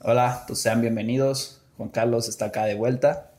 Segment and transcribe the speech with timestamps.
[0.00, 1.60] Hola, pues sean bienvenidos.
[1.76, 3.32] Juan Carlos está acá de vuelta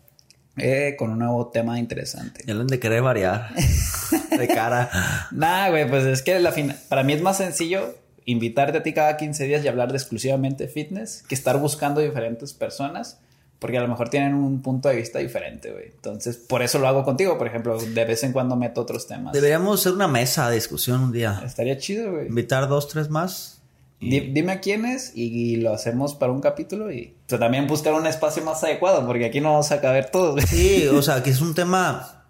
[0.58, 2.44] eh, con un nuevo tema interesante.
[2.46, 3.56] Ya lo de querer variar
[4.38, 4.90] de cara.
[5.32, 6.54] nah, güey, pues es que la
[6.90, 10.68] para mí es más sencillo invitarte a ti cada 15 días y hablar de exclusivamente
[10.68, 13.20] fitness que estar buscando diferentes personas
[13.60, 15.86] porque a lo mejor tienen un punto de vista diferente, güey.
[15.88, 19.34] Entonces, por eso lo hago contigo, por ejemplo, de vez en cuando meto otros temas.
[19.34, 21.42] Deberíamos hacer una mesa de discusión un día.
[21.46, 22.28] Estaría chido, güey.
[22.28, 23.59] Invitar dos, tres más.
[24.00, 28.64] Dime a quiénes y, lo hacemos para un capítulo y también buscar un espacio más
[28.64, 30.42] adecuado porque aquí no vamos a caber todos.
[30.48, 32.26] Sí, o sea, que es un tema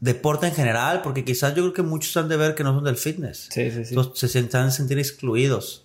[0.00, 2.84] deporte en general porque quizás yo creo que muchos han de ver que no son
[2.84, 3.48] del fitness.
[3.50, 3.90] Sí, sí, sí.
[3.90, 5.84] Entonces se sientan sentir excluidos.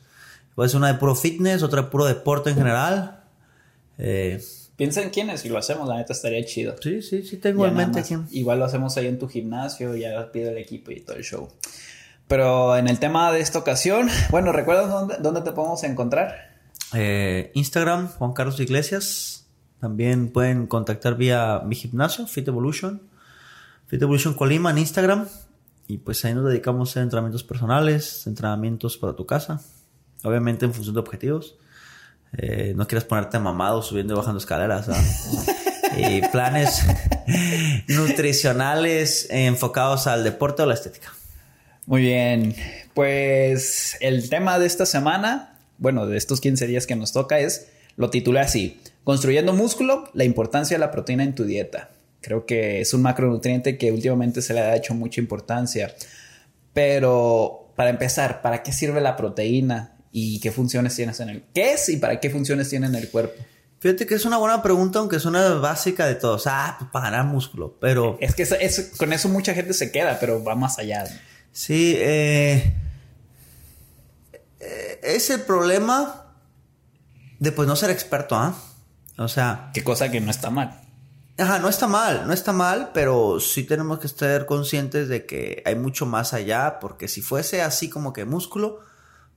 [0.56, 3.24] Puede ser una de puro fitness, otra de puro deporte en general.
[3.98, 4.42] Eh,
[4.80, 6.76] Piensa en quiénes y lo hacemos, la neta estaría chido.
[6.82, 8.26] Sí, sí, sí, tengo en mente quién.
[8.32, 11.50] Igual lo hacemos ahí en tu gimnasio, ya pido el equipo y todo el show.
[12.30, 16.36] Pero en el tema de esta ocasión, bueno, ¿recuerdas dónde, dónde te podemos encontrar?
[16.94, 19.48] Eh, Instagram, Juan Carlos Iglesias.
[19.80, 23.02] También pueden contactar vía mi gimnasio, Fit Evolution.
[23.88, 25.28] Fit Evolution Colima en Instagram.
[25.88, 29.60] Y pues ahí nos dedicamos a entrenamientos personales, entrenamientos para tu casa.
[30.24, 31.56] Obviamente en función de objetivos.
[32.38, 34.88] Eh, no quieras ponerte mamado subiendo y bajando escaleras.
[35.98, 36.86] y planes
[37.88, 41.12] nutricionales enfocados al deporte o la estética.
[41.90, 42.54] Muy bien,
[42.94, 47.70] pues el tema de esta semana, bueno, de estos 15 días que nos toca es,
[47.96, 51.90] lo titulé así, Construyendo músculo, la importancia de la proteína en tu dieta.
[52.22, 55.96] Creo que es un macronutriente que últimamente se le ha hecho mucha importancia.
[56.74, 61.74] Pero para empezar, ¿para qué sirve la proteína y qué funciones tienes en el qué
[61.74, 63.44] es y para qué funciones tiene en el cuerpo?
[63.80, 66.44] Fíjate que es una buena pregunta, aunque es una básica de todos.
[66.46, 68.16] Ah, pues para ganar músculo, pero...
[68.22, 68.46] Es que
[68.98, 71.06] con eso mucha gente se queda, pero va más allá.
[71.52, 72.76] Sí, eh,
[74.60, 76.34] eh, es el problema
[77.40, 78.56] de pues no ser experto, ¿ah?
[79.18, 79.72] O sea...
[79.74, 80.82] Qué cosa que no está mal.
[81.38, 85.64] Ajá, no está mal, no está mal, pero sí tenemos que estar conscientes de que
[85.66, 88.82] hay mucho más allá, porque si fuese así como que músculo,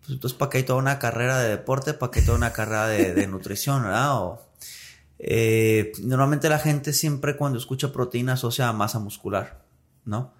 [0.00, 2.52] pues entonces para que hay toda una carrera de deporte, para que hay toda una
[2.52, 4.40] carrera de, nutrición, ¿verdad?
[5.20, 9.62] Eh, normalmente la gente siempre cuando escucha proteína asocia a masa muscular,
[10.04, 10.34] ¿no?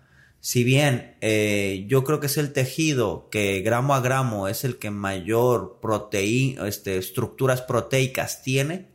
[0.45, 4.77] Si bien eh, yo creo que es el tejido que gramo a gramo es el
[4.77, 8.89] que mayor proteína, este, estructuras proteicas tiene,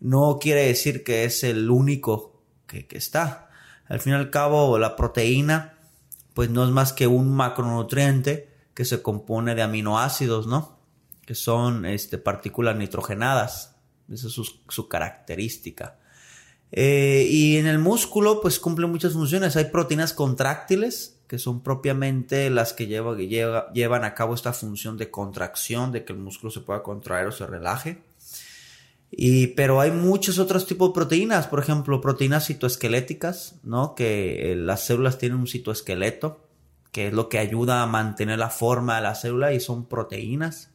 [0.00, 3.50] no quiere decir que es el único que, está.
[3.88, 5.78] Al fin y al cabo, la proteína,
[6.32, 10.78] pues no es más que un macronutriente que se compone de aminoácidos, ¿no?
[11.26, 13.76] Que son este, partículas nitrogenadas.
[14.10, 15.98] Esa es su, su característica.
[16.72, 19.56] Eh, y en el músculo, pues cumple muchas funciones.
[19.56, 25.92] Hay proteínas contráctiles, que son propiamente las que, llevan a cabo esta función de contracción,
[25.92, 28.02] de que el músculo se pueda contraer o se relaje.
[29.10, 33.94] Y, pero hay muchos otros tipos de proteínas, por ejemplo, proteínas citoesqueléticas, ¿no?
[33.96, 36.46] Que eh, las células tienen un citoesqueleto,
[36.92, 40.70] que es lo que ayuda a mantener la forma de la célula y son proteínas.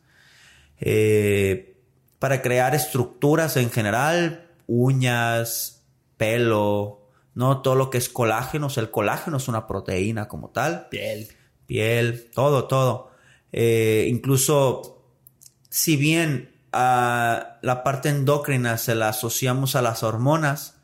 [0.80, 1.78] Eh,
[2.20, 5.75] para crear estructuras en general, uñas,
[6.18, 10.50] pelo, no todo lo que es colágeno, o sea, el colágeno es una proteína como
[10.50, 10.88] tal.
[10.90, 11.28] Piel.
[11.66, 13.12] Piel, todo, todo.
[13.52, 15.04] Eh, incluso,
[15.70, 20.76] si bien a la parte endocrina se la asociamos a las hormonas,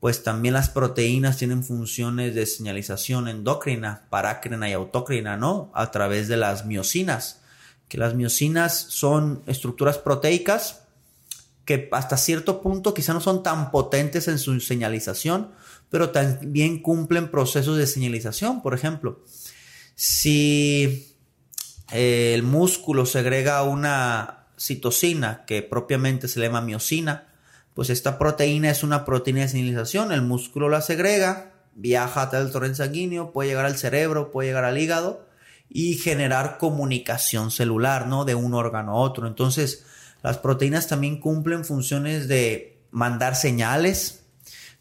[0.00, 5.70] pues también las proteínas tienen funciones de señalización endocrina, parácrina y autócrina, ¿no?
[5.74, 7.42] A través de las miocinas.
[7.88, 10.85] Que las miocinas son estructuras proteicas
[11.66, 15.50] que hasta cierto punto quizá no son tan potentes en su señalización,
[15.90, 18.62] pero también cumplen procesos de señalización.
[18.62, 19.24] Por ejemplo,
[19.96, 21.16] si
[21.92, 27.28] eh, el músculo segrega una citosina que propiamente se llama miocina,
[27.74, 32.46] pues esta proteína es una proteína de señalización, el músculo la segrega, viaja a través
[32.46, 35.26] del torrente sanguíneo, puede llegar al cerebro, puede llegar al hígado
[35.68, 38.24] y generar comunicación celular, ¿no?
[38.24, 39.26] De un órgano a otro.
[39.26, 39.84] Entonces,
[40.26, 44.24] las proteínas también cumplen funciones de mandar señales,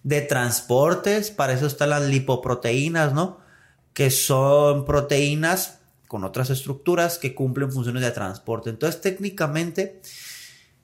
[0.01, 3.37] de transportes, para eso están las lipoproteínas, ¿no?
[3.93, 8.71] Que son proteínas con otras estructuras que cumplen funciones de transporte.
[8.71, 10.01] Entonces, técnicamente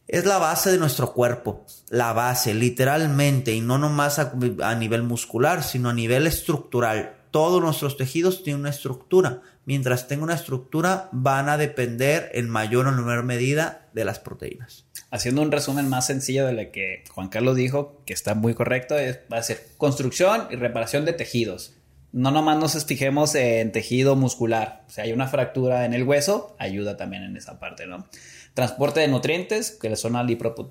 [0.08, 4.32] es la base de nuestro cuerpo, la base, literalmente, y no nomás a,
[4.62, 7.16] a nivel muscular, sino a nivel estructural.
[7.32, 12.88] Todos nuestros tejidos tienen una estructura mientras tenga una estructura, van a depender en mayor
[12.88, 14.86] o menor medida de las proteínas.
[15.12, 18.98] Haciendo un resumen más sencillo de lo que Juan Carlos dijo, que está muy correcto,
[18.98, 21.76] es, va a ser construcción y reparación de tejidos.
[22.14, 24.84] no nomás nos fijemos en tejido muscular.
[24.88, 28.06] O sea, hay una fractura en el hueso, ayuda también en esa parte, ¿no?
[28.54, 30.26] Transporte de nutrientes, que son las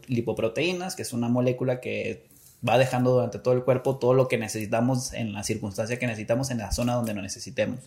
[0.06, 2.28] lipoproteínas, que es una molécula que
[2.66, 6.50] va dejando durante todo el cuerpo todo lo que necesitamos en la circunstancia que necesitamos
[6.50, 7.80] en la zona donde lo necesitemos.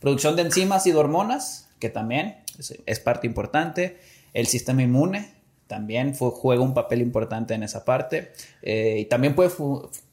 [0.00, 2.38] Producción de enzimas y de hormonas, que también
[2.86, 3.98] es, parte importante.
[4.32, 5.30] El sistema inmune
[5.66, 8.32] también juega un papel importante en esa parte.
[8.62, 9.50] Eh, y también puede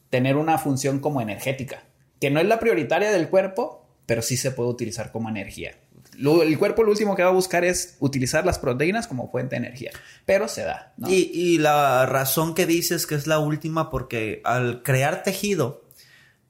[0.09, 1.83] tener una función como energética,
[2.19, 5.75] que no es la prioritaria del cuerpo, pero sí se puede utilizar como energía.
[6.15, 9.65] el cuerpo lo último que va a buscar es utilizar las proteínas como fuente de
[9.65, 9.91] energía,
[10.25, 10.93] pero se da.
[11.07, 15.83] Y, y, la razón que dices que es la última, porque al crear tejido,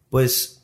[0.09, 0.62] pues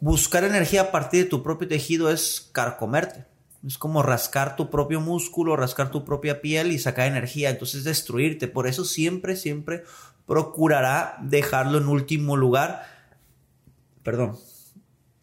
[0.00, 3.24] buscar energía a partir de tu propio tejido es carcomerte.
[3.66, 8.48] Es como rascar tu propio músculo, rascar tu propia piel y sacar energía, entonces destruirte.
[8.48, 9.84] Por eso siempre, siempre
[10.26, 12.84] procurará dejarlo en último lugar.
[14.02, 14.36] Perdón,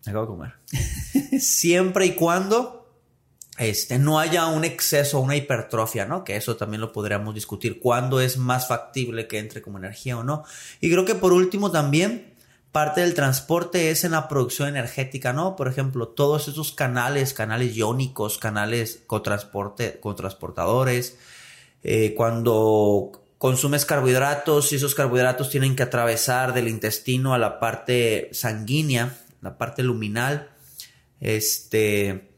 [0.05, 0.53] acabo de comer.
[1.39, 2.79] siempre y cuando
[3.57, 6.23] este, no haya un exceso, una hipertrofia, ¿no?
[6.23, 7.81] Que eso también lo podríamos discutir.
[7.81, 10.45] ¿Cuándo es más factible que entre como energía o no?
[10.79, 12.28] Y creo que por último también
[12.71, 15.55] parte del transporte es en la producción energética, ¿no?
[15.55, 21.17] Por ejemplo, todos esos canales, canales iónicos, canales cotransporte, cotransportadores,
[21.83, 28.29] eh, cuando consumes carbohidratos y esos carbohidratos tienen que atravesar del intestino a la parte
[28.33, 30.49] sanguínea, la parte luminal,
[31.21, 32.29] este,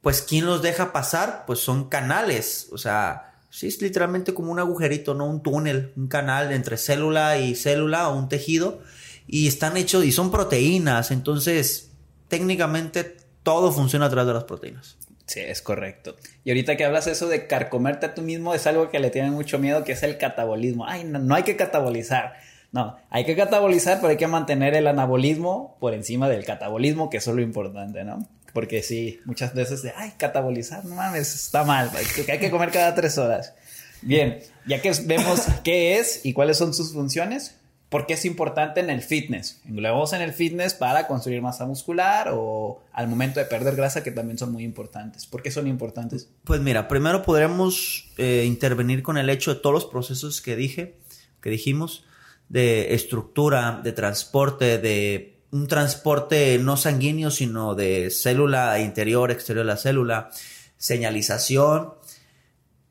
[0.00, 1.44] pues ¿quién los deja pasar?
[1.46, 6.06] Pues son canales, o sea, sí es literalmente como un agujerito, no un túnel, un
[6.06, 8.80] canal entre célula y célula o un tejido
[9.26, 11.90] y están hechos y son proteínas, entonces
[12.28, 14.96] técnicamente todo funciona a través de las proteínas.
[15.26, 16.16] Sí, es correcto.
[16.44, 19.32] Y ahorita que hablas eso de carcomerte a tú mismo es algo que le tienen
[19.32, 20.86] mucho miedo, que es el catabolismo.
[20.86, 22.34] Ay, no, no hay que catabolizar.
[22.72, 27.18] No, hay que catabolizar, pero hay que mantener el anabolismo por encima del catabolismo, que
[27.18, 28.26] es lo importante, ¿no?
[28.54, 32.94] Porque sí, muchas veces de, ay, catabolizar, no mames, está mal, hay que comer cada
[32.94, 33.54] tres horas.
[34.02, 37.56] Bien, ya que vemos qué es y cuáles son sus funciones,
[37.92, 39.60] ¿Por qué es importante en el fitness?
[39.68, 44.10] Englobamos en el fitness para construir masa muscular o al momento de perder grasa, que
[44.10, 45.26] también son muy importantes.
[45.26, 46.30] ¿Por qué son importantes?
[46.44, 50.96] Pues mira, primero podremos eh, intervenir con el hecho de todos los procesos que dije,
[51.42, 52.06] que dijimos,
[52.48, 59.70] de estructura, de transporte, de un transporte no sanguíneo, sino de célula interior, exterior de
[59.70, 60.30] la célula,
[60.78, 61.92] señalización,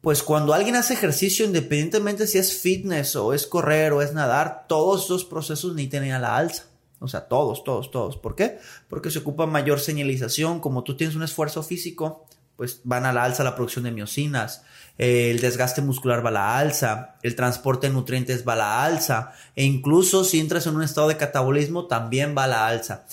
[0.01, 4.65] pues cuando alguien hace ejercicio, independientemente si es fitness o es correr o es nadar,
[4.68, 6.65] todos esos procesos ni tienen a la alza.
[7.00, 8.18] O sea, todos, todos, todos.
[8.18, 8.59] ¿Por qué?
[8.88, 10.59] Porque se ocupa mayor señalización.
[10.59, 14.63] Como tú tienes un esfuerzo físico, pues van a la alza la producción de miocinas,
[15.00, 19.33] el desgaste muscular va a la alza, el transporte de nutrientes va a la alza,
[19.56, 23.06] e incluso si entras en un estado de catabolismo, también va a la alza.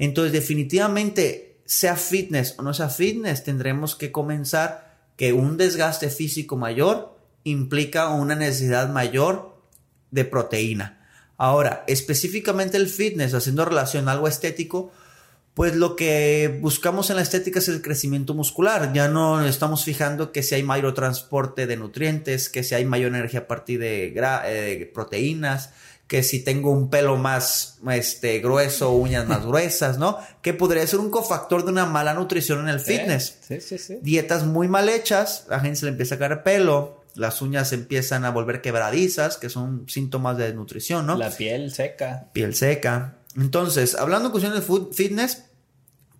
[0.00, 4.85] Entonces, definitivamente, sea fitness o no sea fitness, tendremos que comenzar
[5.16, 9.56] que un desgaste físico mayor implica una necesidad mayor
[10.10, 11.06] de proteína.
[11.36, 14.92] Ahora, específicamente el fitness, haciendo relación a algo estético,
[15.54, 18.92] pues lo que buscamos en la estética es el crecimiento muscular.
[18.92, 23.08] Ya no estamos fijando que si hay mayor transporte de nutrientes, que si hay mayor
[23.08, 25.70] energía a partir de eh, proteínas,
[26.06, 30.18] que si tengo un pelo más este, grueso, uñas más gruesas, ¿no?
[30.42, 33.38] Que podría ser un cofactor de una mala nutrición en el fitness.
[33.40, 33.98] Sí, sí, sí.
[34.02, 38.24] Dietas muy mal hechas, la gente se le empieza a caer pelo, las uñas empiezan
[38.24, 41.16] a volver quebradizas, que son síntomas de desnutrición, ¿no?
[41.16, 42.28] La piel seca.
[42.32, 43.16] Piel seca.
[43.36, 45.44] Entonces, hablando en cuestión de fitness,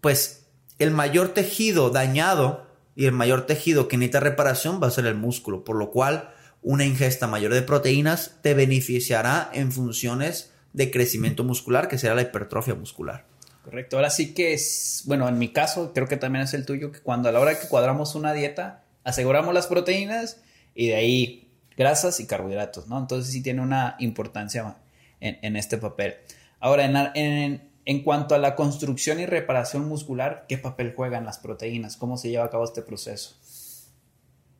[0.00, 0.46] pues
[0.78, 5.14] el mayor tejido dañado y el mayor tejido que necesita reparación va a ser el
[5.14, 6.30] músculo, por lo cual
[6.66, 12.22] una ingesta mayor de proteínas te beneficiará en funciones de crecimiento muscular, que será la
[12.22, 13.24] hipertrofia muscular.
[13.62, 13.94] Correcto.
[13.94, 16.98] Ahora sí que es, bueno, en mi caso, creo que también es el tuyo, que
[16.98, 20.42] cuando a la hora que cuadramos una dieta, aseguramos las proteínas
[20.74, 22.98] y de ahí grasas y carbohidratos, ¿no?
[22.98, 24.76] Entonces sí tiene una importancia
[25.20, 26.16] en, este papel.
[26.58, 31.96] Ahora, en, en, cuanto a la construcción y reparación muscular, ¿qué papel juegan las proteínas?
[31.96, 33.36] ¿Cómo se lleva a cabo este proceso?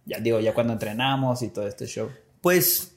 [0.06, 2.08] Ya digo, ya cuando entrenamos y todo este show.
[2.40, 2.96] Pues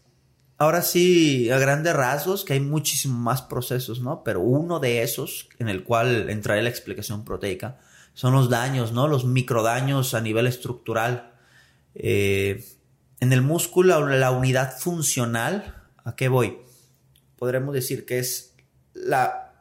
[0.60, 4.24] ahora sí, a grandes rasgos, que hay muchísimos más procesos, ¿no?
[4.24, 7.80] Pero uno de esos, en el cual entraré la explicación proteica,
[8.14, 9.08] son los daños, ¿no?
[9.08, 11.34] Los microdaños a nivel estructural.
[11.96, 12.64] Eh,
[13.20, 16.60] en el músculo, la unidad funcional, ¿a qué voy?
[17.38, 18.54] Podremos decir que es
[18.94, 19.54] la,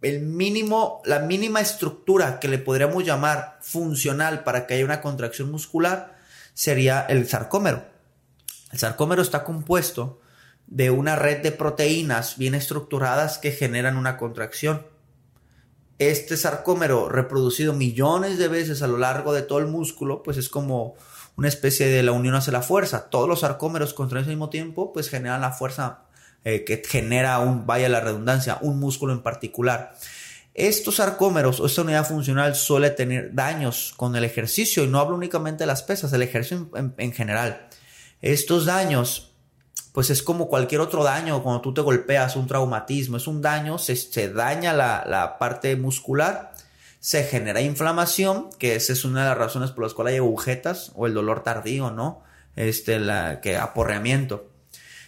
[0.00, 5.50] el mínimo, la mínima estructura que le podríamos llamar funcional para que haya una contracción
[5.50, 6.13] muscular
[6.54, 7.84] sería el sarcómero.
[8.72, 10.20] El sarcómero está compuesto
[10.66, 14.86] de una red de proteínas bien estructuradas que generan una contracción.
[16.00, 20.48] este sarcómero reproducido millones de veces a lo largo de todo el músculo, pues es
[20.48, 20.96] como
[21.36, 23.10] una especie de la unión hace la fuerza.
[23.10, 26.04] Todos los sarcómeros contra al mismo tiempo, pues generan la fuerza
[26.44, 29.94] eh, que genera un, vaya la redundancia, un músculo en particular.
[30.54, 35.16] Estos sarcómeros o esta unidad funcional suele tener daños con el ejercicio y no hablo
[35.16, 37.68] únicamente de las pesas, el ejercicio en general.
[38.22, 39.34] Estos daños
[39.94, 43.78] pues es como cualquier otro daño, cuando tú te golpeas, un traumatismo, es un daño,
[43.78, 46.52] se, daña la, parte muscular,
[46.98, 50.90] se genera inflamación, que esa es una de las razones por las cuales hay agujetas
[50.96, 52.24] o el dolor tardío, ¿no?
[52.56, 54.50] Este, la, que aporreamiento.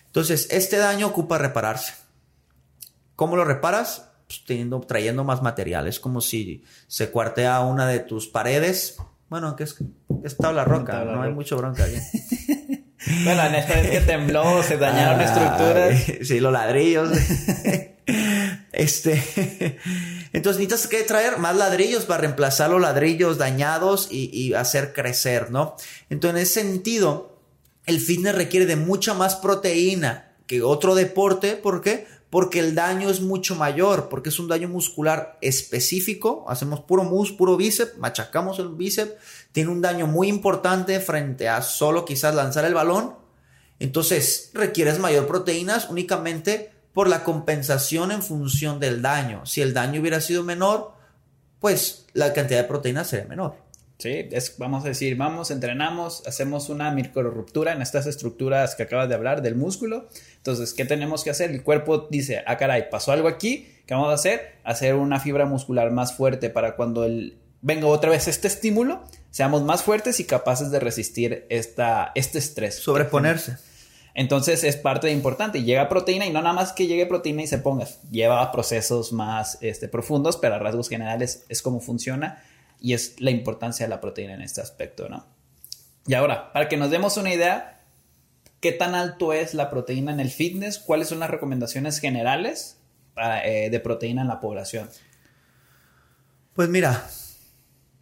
[0.06, 1.94] Entonces, este daño ocupa repararse.
[3.16, 4.10] ¿Cómo lo reparas?
[4.26, 5.87] Pues teniendo, trayendo más material.
[5.87, 8.97] Es como si se cuartea una de tus paredes.
[9.28, 9.76] Bueno, que es,
[10.25, 11.97] es tabla roca, no hay mucho bronca aquí.
[13.25, 16.02] Bueno, en esta vez que tembló, se dañaron estructuras.
[16.26, 17.11] Sí, los ladrillos.
[18.73, 19.78] este.
[20.33, 25.76] Entonces necesitas que traer más ladrillos para reemplazar los ladrillos dañados y, hacer crecer, ¿no?
[26.11, 27.40] Entonces, en ese sentido,
[27.87, 31.52] el fitness requiere de mucha más proteína que otro deporte.
[31.56, 32.06] ¿Por qué?
[32.30, 36.45] Porque el daño es mucho mayor, porque es un daño muscular específico.
[36.49, 39.12] Hacemos puro mus, puro bíceps, machacamos el bíceps
[39.56, 43.14] tiene un daño muy importante frente a solo quizás lanzar el balón.
[43.78, 49.47] Entonces requieres mayor proteínas únicamente por la compensación en función del daño.
[49.47, 50.92] Si el daño hubiera sido menor,
[51.59, 53.56] pues la cantidad de proteínas sería menor.
[53.98, 59.08] Sí, es, vamos a decir, vamos, entrenamos, hacemos una micro-ruptura en estas estructuras que acabas
[59.08, 60.08] de hablar del músculo.
[60.36, 61.50] Entonces, ¿qué tenemos que hacer?
[61.50, 64.56] El cuerpo dice, ah, caray, pasó algo aquí, ¿qué vamos a hacer?
[64.64, 69.62] Hacer una fibra muscular más fuerte para cuando el, venga otra vez este estímulo, seamos
[69.62, 72.74] más fuertes y capaces de resistir esta, este estrés.
[72.74, 73.56] Sobreponerse.
[74.14, 75.62] Entonces es parte de importante.
[75.62, 77.86] Llega proteína y no nada más que llegue proteína y se ponga.
[78.10, 82.42] Lleva procesos más este, profundos, pero a rasgos generales es como funciona
[82.80, 85.26] y es la importancia de la proteína en este aspecto, ¿no?
[86.06, 87.85] Y ahora, para que nos demos una idea,
[88.61, 90.78] ¿qué tan alto es la proteína en el fitness?
[90.78, 92.78] ¿Cuáles son las recomendaciones generales
[93.45, 94.88] eh, de proteína en la población?
[96.54, 97.09] Pues mira,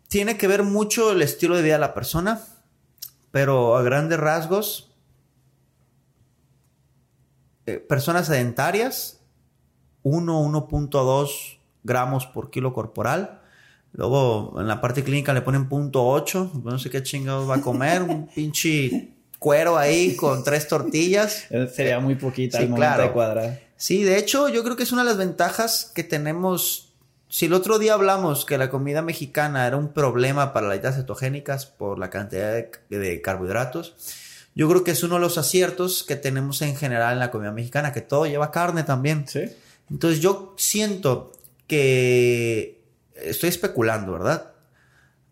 [0.09, 2.41] tiene que ver mucho el estilo de vida de la persona,
[3.31, 4.93] pero a grandes rasgos,
[7.67, 9.21] eh, personas sedentarias,
[10.03, 13.41] 1, 1.2 gramos por kilo corporal.
[13.95, 18.03] Luego en la parte clínica le ponen .8, no sé qué chingados va a comer,
[18.03, 21.47] un pinche cuero ahí con tres tortillas.
[21.73, 23.05] Sería muy poquita sí, claro.
[23.05, 23.61] de cuadrar.
[23.77, 26.95] Sí, de hecho yo creo que es una de las ventajas que tenemos
[27.35, 30.95] si el otro día hablamos que la comida mexicana era un problema para las dietas
[30.95, 32.55] cetogénicas por la cantidad
[32.89, 33.97] de, carbohidratos,
[34.55, 37.51] yo creo que es uno de los aciertos que tenemos en general en la comida
[37.51, 39.27] mexicana, que todo lleva carne también.
[39.27, 39.51] Sí.
[39.91, 41.33] Entonces yo siento
[41.67, 42.84] que
[43.15, 44.53] estoy especulando, ¿verdad?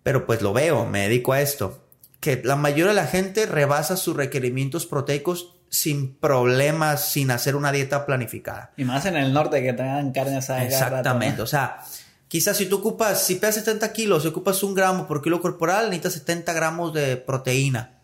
[0.03, 1.87] Pero pues lo veo, me dedico a esto,
[2.21, 7.73] que la mayoría de la gente rebasa sus requerimientos proteicos sin problemas, sin hacer una
[7.73, 8.73] dieta planificada.
[8.77, 10.65] Y más en el norte que tengan carne asada.
[10.65, 11.81] Exactamente, o sea,
[12.29, 15.87] quizás si tú ocupas, si pesas 70 kilos, si ocupas un gramo por kilo corporal,
[15.87, 17.99] necesitas 70 gramos de proteína.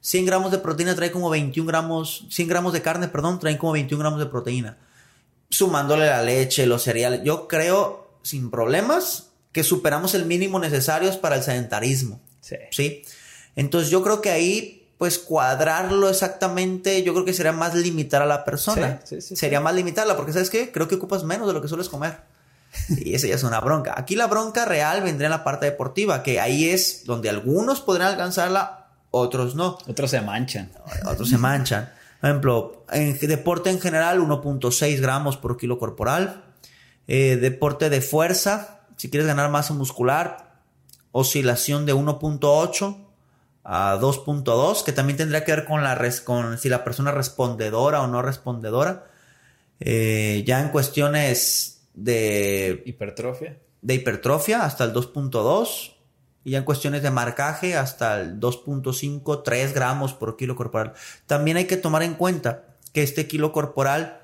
[0.00, 3.72] 100 gramos de proteína trae como 21 gramos, 100 gramos de carne, perdón, traen como
[3.72, 4.78] 21 gramos de proteína.
[5.48, 11.36] Sumándole la leche, los cereales, yo creo sin problemas que superamos el mínimo necesario para
[11.36, 12.20] el sedentarismo.
[12.40, 12.56] Sí.
[12.70, 13.02] ¿sí?
[13.54, 18.26] Entonces yo creo que ahí pues cuadrarlo exactamente, yo creo que sería más limitar a
[18.26, 19.00] la persona.
[19.04, 20.72] sería más limitarla, porque ¿sabes qué?
[20.72, 22.20] Creo que ocupas menos de lo que sueles comer.
[22.88, 23.94] Y esa ya es una bronca.
[23.96, 28.08] Aquí la bronca real vendría en la parte deportiva, que ahí es donde algunos podrán
[28.08, 29.78] alcanzarla, otros no.
[29.86, 30.72] Otros se manchan.
[31.06, 31.90] Otros se manchan.
[32.20, 36.44] Por ejemplo, en deporte en general, 1.6 gramos por kilo corporal.
[37.08, 40.60] Eh, deporte de fuerza, si quieres ganar masa muscular,
[41.12, 42.96] oscilación de 1.8
[43.64, 48.06] a 2.2, que también tendría que ver con, la con si la persona respondedora o
[48.06, 49.06] no respondedora.
[49.80, 53.58] Eh, ya en cuestiones de hipertrofia.
[53.82, 55.94] De hipertrofia hasta el 2.2.
[56.44, 60.92] Y ya en cuestiones de marcaje hasta el 2.5, 3 gramos por kilo corporal.
[61.26, 64.20] También hay que tomar en cuenta que este kilo corporal,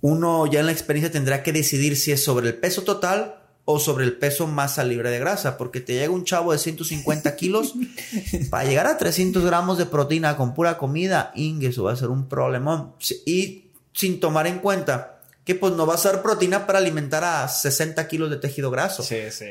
[0.00, 3.78] uno ya en la experiencia tendrá que decidir si es sobre el peso total o
[3.78, 7.74] sobre el peso masa libre de grasa, porque te llega un chavo de 150 kilos,
[8.50, 12.28] para llegar a 300 gramos de proteína con pura comida, eso va a ser un
[12.28, 12.94] problemón.
[13.26, 17.48] Y sin tomar en cuenta que pues no va a ser proteína para alimentar a
[17.48, 19.02] 60 kilos de tejido graso.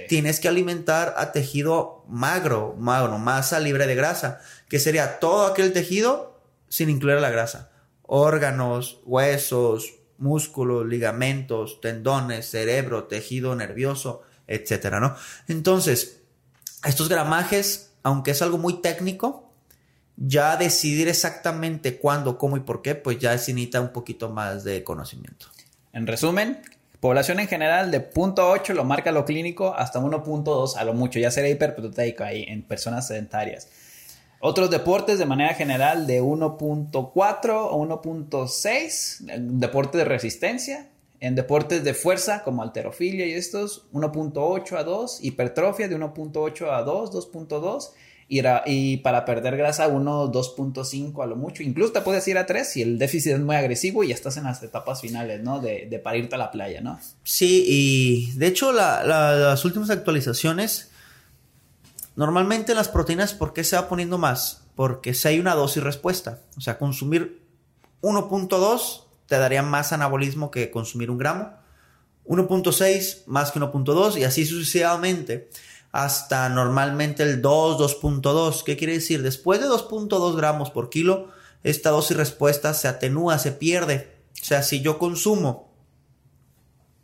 [0.07, 4.39] Tienes que alimentar a tejido magro, magro, masa libre de grasa,
[4.69, 6.39] que sería todo aquel tejido
[6.69, 7.71] sin incluir la grasa.
[8.03, 15.15] Órganos, huesos, músculos, ligamentos, tendones, cerebro, tejido nervioso, etcétera, ¿no?
[15.47, 16.21] Entonces,
[16.83, 19.51] estos gramajes, aunque es algo muy técnico,
[20.15, 24.63] ya decidir exactamente cuándo, cómo y por qué, pues ya se necesita un poquito más
[24.63, 25.47] de conocimiento.
[25.93, 26.61] En resumen,
[26.99, 31.29] población en general de 0.8 lo marca lo clínico hasta 1.2 a lo mucho, ya
[31.29, 33.69] será hiperproteico ahí en personas sedentarias.
[34.39, 39.19] Otros deportes de manera general de 1.4 o 1.6,
[39.59, 40.89] deportes de resistencia.
[41.19, 46.83] En deportes de fuerza como alterofilia y estos, 1.8 a 2, hipertrofia de 1.8 a
[46.83, 47.89] 2, 2.2
[48.29, 51.63] y, para perder grasa 1, 2.5 a lo mucho.
[51.63, 54.37] Incluso te puedes ir a 3 si el déficit es muy agresivo y ya estás
[54.37, 55.59] en las etapas finales, ¿no?
[55.59, 56.99] De, de para a la playa, ¿no?
[57.23, 60.91] Sí, y de hecho las últimas actualizaciones
[62.17, 64.63] Normalmente las proteínas, ¿por qué se va poniendo más?
[64.75, 66.39] Porque si hay una dosis respuesta.
[66.57, 67.43] O sea, consumir
[68.01, 71.53] 1.2 te daría más anabolismo que consumir un gramo.
[72.25, 75.51] 1.6 más que 1.2 y así sucesivamente
[75.91, 78.63] hasta normalmente el 2, 2.2.
[78.63, 79.21] ¿Qué quiere decir?
[79.21, 81.27] Después de 2.2 gramos por kilo,
[81.63, 84.17] esta dosis respuesta se atenúa, se pierde.
[84.41, 85.71] O sea, si yo consumo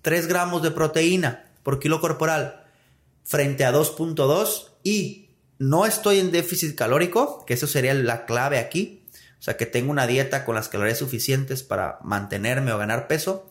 [0.02, 2.66] 3 gramos de proteína por kilo corporal
[3.24, 9.04] frente a 2.2, y no estoy en déficit calórico, que eso sería la clave aquí,
[9.40, 13.50] o sea, que tengo una dieta con las calorías suficientes para mantenerme o ganar peso,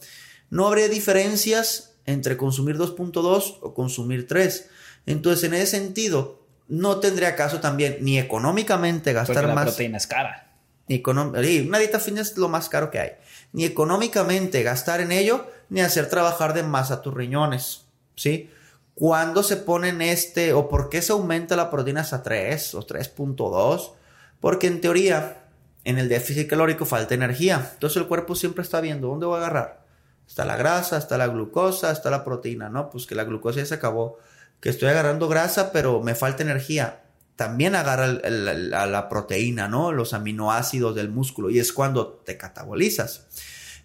[0.50, 4.68] no habría diferencias entre consumir 2.2 o consumir 3.
[5.06, 9.64] Entonces, en ese sentido, no tendría caso también ni económicamente gastar Porque la más.
[9.64, 10.52] proteína es cara.
[10.88, 13.10] Una dieta fitness es lo más caro que hay.
[13.52, 17.84] Ni económicamente gastar en ello, ni hacer trabajar de más a tus riñones.
[18.16, 18.50] ¿Sí?
[18.94, 23.92] ¿Cuándo se ponen este o por qué se aumenta la proteína hasta 3 o 3.2?
[24.40, 25.44] Porque en teoría,
[25.84, 27.70] en el déficit calórico falta energía.
[27.74, 29.86] Entonces el cuerpo siempre está viendo dónde voy a agarrar.
[30.26, 32.90] Está la grasa, está la glucosa, está la proteína, ¿no?
[32.90, 34.18] Pues que la glucosa ya se acabó.
[34.60, 37.02] Que estoy agarrando grasa, pero me falta energía.
[37.36, 39.90] También agarra la proteína, ¿no?
[39.90, 41.50] Los aminoácidos del músculo.
[41.50, 43.26] Y es cuando te catabolizas.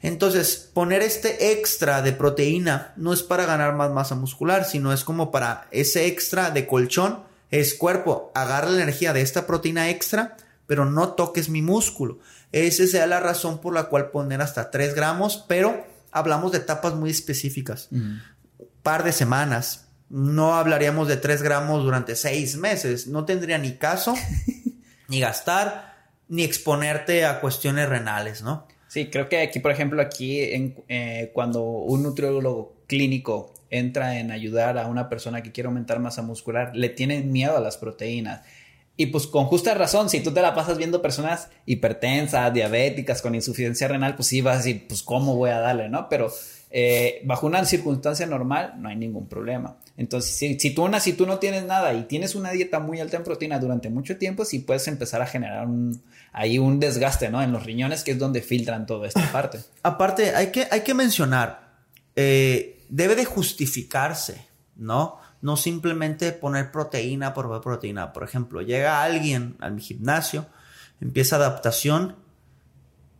[0.01, 5.03] Entonces, poner este extra de proteína no es para ganar más masa muscular, sino es
[5.03, 10.37] como para ese extra de colchón, es cuerpo, agarra la energía de esta proteína extra,
[10.67, 12.19] pero no toques mi músculo.
[12.51, 16.93] Esa sea la razón por la cual poner hasta 3 gramos, pero hablamos de etapas
[16.93, 17.89] muy específicas.
[18.83, 19.85] Par de semanas.
[20.09, 23.07] No hablaríamos de 3 gramos durante 6 meses.
[23.07, 24.13] No tendría ni caso,
[25.07, 25.95] ni gastar,
[26.29, 28.67] ni exponerte a cuestiones renales, ¿no?
[28.87, 34.31] Sí, creo que aquí, por ejemplo, aquí en, eh, cuando un nutriólogo clínico entra en
[34.31, 38.41] ayudar a una persona que quiere aumentar masa muscular, le tienen miedo a las proteínas.
[38.95, 43.35] Y pues con justa razón, si tú te la pasas viendo personas hipertensas, diabéticas, con
[43.35, 46.09] insuficiencia renal, pues sí vas a decir, pues cómo voy a darle, ¿no?
[46.09, 46.31] Pero
[46.71, 49.77] eh, bajo una circunstancia normal no hay ningún problema.
[49.97, 53.17] Entonces, si, si, tú, si tú no tienes nada y tienes una dieta muy alta
[53.17, 57.41] en proteína durante mucho tiempo, sí puedes empezar a generar un, ahí un desgaste, ¿no?
[57.41, 59.59] En los riñones, que es donde filtran toda esta parte.
[59.81, 61.79] Aparte, hay que, hay que mencionar,
[62.15, 65.17] eh, debe de justificarse, ¿no?
[65.41, 68.13] No simplemente poner proteína por proteína.
[68.13, 70.45] Por ejemplo, llega alguien al gimnasio,
[71.01, 72.17] empieza adaptación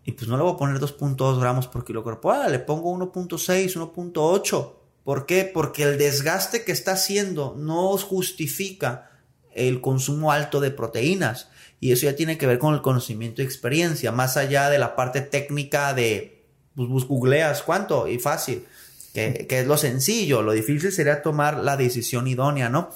[0.03, 3.93] y pues no le voy a poner 2.2 gramos por kilo corporal, le pongo 1.6,
[3.93, 4.76] 1.8.
[5.08, 5.46] ¿Por qué?
[5.46, 9.10] Porque el desgaste que está haciendo no justifica
[9.54, 11.48] el consumo alto de proteínas.
[11.80, 14.98] Y eso ya tiene que ver con el conocimiento y experiencia, más allá de la
[14.98, 16.43] parte técnica de,
[16.76, 18.65] pues, googleas cuánto y fácil,
[19.13, 22.89] que, que, es lo sencillo, lo difícil sería tomar la decisión idónea, ¿no?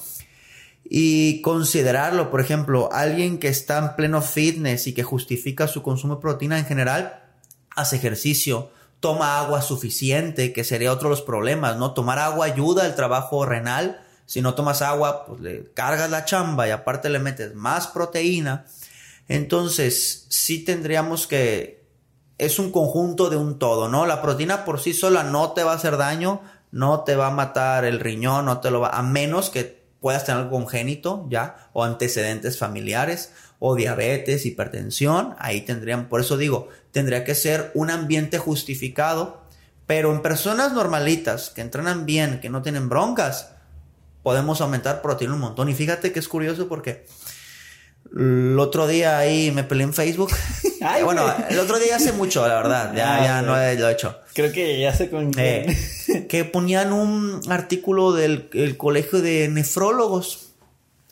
[0.83, 6.15] Y considerarlo, por ejemplo, alguien que está en pleno fitness y que justifica su consumo
[6.15, 7.23] de proteína en general,
[7.73, 8.69] hace ejercicio,
[9.01, 11.93] toma agua suficiente, que sería otro de los problemas, ¿no?
[11.93, 16.67] Tomar agua ayuda al trabajo renal, si no tomas agua, pues le cargas la chamba
[16.67, 18.65] y aparte le metes más proteína.
[19.27, 21.81] Entonces, sí tendríamos que...
[22.37, 24.05] Es un conjunto de un todo, ¿no?
[24.05, 27.31] La proteína por sí sola no te va a hacer daño, no te va a
[27.31, 28.89] matar el riñón, no te lo va...
[28.89, 31.69] A menos que puedas tener algo congénito, ¿ya?
[31.73, 33.33] O antecedentes familiares,
[33.63, 35.35] o diabetes, hipertensión.
[35.37, 39.39] Ahí tendrían, por eso digo, tendría que ser un ambiente justificado.
[39.85, 43.51] Pero en personas normalitas, que entrenan bien, que no tienen broncas,
[44.23, 45.69] podemos aumentar proteína un montón.
[45.69, 47.05] Y fíjate que es curioso porque
[48.17, 50.31] el otro día ahí me peleé en Facebook.
[51.03, 52.93] bueno, el otro día hace mucho, la verdad.
[52.95, 54.17] Ya, ah, ya no lo he hecho.
[54.33, 60.50] Creo que ya sé con eh, Que ponían un artículo del colegio de nefrólogos.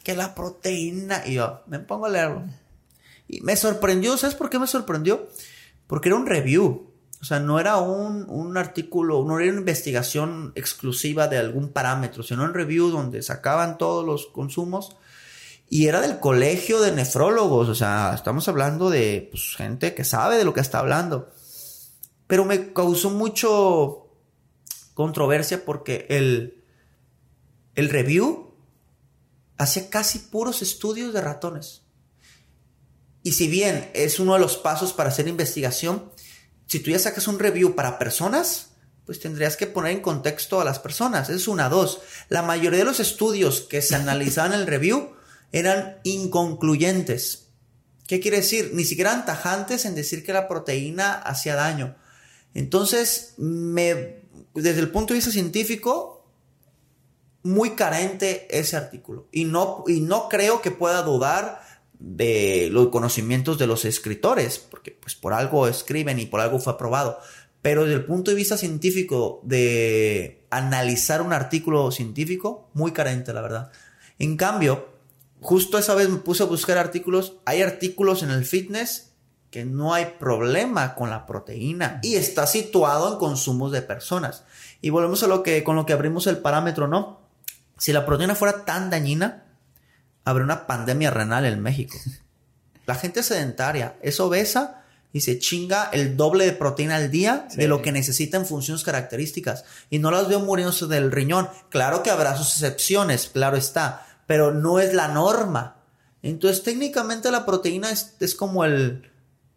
[0.09, 1.21] Que la proteína.
[1.27, 2.43] Y yo me pongo a leerlo.
[3.27, 4.17] Y me sorprendió.
[4.17, 5.29] ¿Sabes por qué me sorprendió?
[5.85, 6.91] Porque era un review.
[7.21, 12.23] O sea, no era un, un, artículo, no era una investigación exclusiva de algún parámetro,
[12.23, 14.97] sino un review donde sacaban todos los consumos
[15.69, 17.69] y era del colegio de nefrólogos.
[17.69, 21.31] O sea, estamos hablando de pues, gente que sabe de lo que está hablando.
[22.25, 24.07] Pero me causó mucho
[24.95, 26.63] controversia porque el,
[27.75, 28.48] el review
[29.59, 31.83] hacía casi puros estudios de ratones.
[33.21, 36.11] Y si bien es uno de los pasos para hacer investigación,
[36.65, 38.69] si tú ya sacas un review para personas,
[39.05, 41.29] pues tendrías que poner en contexto a las personas.
[41.29, 41.99] Es una, dos.
[42.29, 45.11] La mayoría de los estudios que se analizaban en el review
[45.51, 47.47] eran inconcluyentes.
[48.07, 48.71] ¿Qué quiere decir?
[48.73, 51.97] Ni siquiera eran tajantes en decir que la proteína hacía daño.
[52.53, 56.18] Entonces, desde el punto de vista científico,
[57.43, 59.27] muy carente ese artículo.
[59.31, 61.61] Y no, y no creo que pueda dudar
[61.99, 66.73] de los conocimientos de los escritores, porque pues por algo escriben y por algo fue
[66.73, 67.19] aprobado.
[67.61, 73.41] Pero desde el punto de vista científico, de analizar un artículo científico, muy carente, la
[73.41, 73.71] verdad.
[74.17, 74.87] En cambio,
[75.41, 77.35] justo esa vez me puse a buscar artículos.
[77.45, 79.11] Hay artículos en el fitness
[79.51, 84.45] que no hay problema con la proteína y está situado en consumos de personas.
[84.79, 87.18] Y volvemos a lo que, con lo que abrimos el parámetro, ¿no?
[87.79, 89.45] Si la proteína fuera tan dañina,
[90.25, 91.97] habría una pandemia renal en México.
[92.85, 97.67] La gente sedentaria es obesa y se chinga el doble de proteína al día de
[97.67, 99.63] lo que necesita en funciones características.
[99.89, 101.49] Y no las veo muriéndose del riñón.
[101.69, 105.77] Claro que habrá sus excepciones, claro está, pero no es la norma.
[106.21, 109.08] Entonces técnicamente la proteína es, como el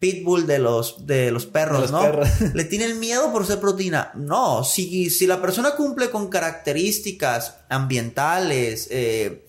[0.03, 2.03] pitbull de los, de los perros, ¿no?
[2.55, 4.11] Le tienen miedo por ser proteína.
[4.17, 9.47] No, si, si la persona cumple con características ambientales, eh,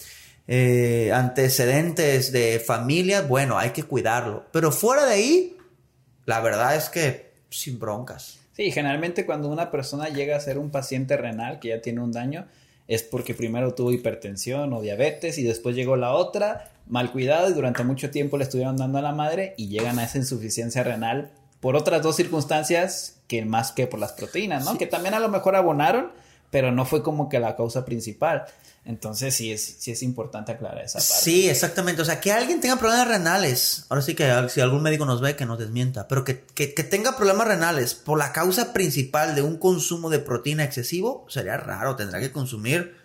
[0.47, 4.45] eh, antecedentes de familia, bueno, hay que cuidarlo.
[4.51, 5.57] Pero fuera de ahí,
[6.27, 8.37] la verdad es que sin broncas.
[8.55, 12.11] Sí, generalmente cuando una persona llega a ser un paciente renal que ya tiene un
[12.11, 12.45] daño,
[12.87, 17.53] es porque primero tuvo hipertensión o diabetes y después llegó la otra, mal cuidado y
[17.53, 21.31] durante mucho tiempo le estuvieron dando a la madre y llegan a esa insuficiencia renal
[21.59, 24.77] por otras dos circunstancias que más que por las proteínas, ¿no?
[24.77, 26.11] Que también a lo mejor abonaron,
[26.51, 28.45] pero no fue como que la causa principal.
[28.85, 31.13] Entonces sí es, sí es importante aclarar esa parte.
[31.13, 32.01] Sí, exactamente.
[32.01, 33.85] O sea, que alguien tenga problemas renales.
[33.87, 36.09] Ahora sí que si algún médico nos ve, que nos desmienta.
[36.09, 40.19] Pero que, que, que tenga problemas renales por la causa principal de un consumo de
[40.19, 41.95] proteína excesivo, sería raro.
[41.95, 42.97] Tendrá que consumir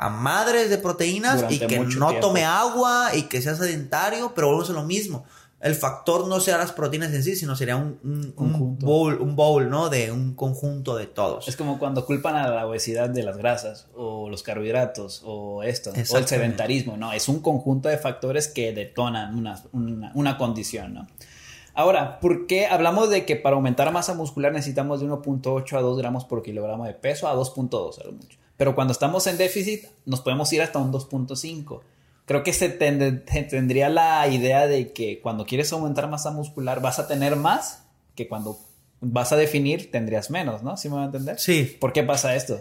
[0.00, 4.70] a madres de proteínas y que no tome agua y que sea sedentario, pero volvemos
[4.70, 5.24] a lo mismo
[5.60, 7.98] el factor no sea las proteínas en sí, sino sería un,
[8.34, 9.90] un, bowl, un bowl, ¿no?
[9.90, 11.48] De un conjunto de todos.
[11.48, 15.90] Es como cuando culpan a la obesidad de las grasas, o los carbohidratos, o esto,
[15.90, 17.12] o el sedentarismo, ¿no?
[17.12, 19.62] Es un conjunto de factores que detonan una,
[20.14, 21.06] una, condición, ¿no?
[21.74, 25.98] Ahora, ¿por qué hablamos de que para aumentar masa muscular necesitamos de 1.8 a 2
[25.98, 28.39] gramos por kilogramo de peso a 2.2 a lo mucho?
[28.60, 31.80] Pero cuando estamos en déficit, nos podemos ir hasta un 2.5
[32.30, 37.08] creo que se tendría la idea de que cuando quieres aumentar masa muscular vas a
[37.08, 37.82] tener más
[38.14, 38.56] que cuando
[39.00, 40.76] vas a definir tendrías menos, ¿no?
[40.76, 41.40] ¿Sí me va a entender?
[41.40, 41.76] Sí.
[41.80, 42.60] ¿Por qué pasa esto?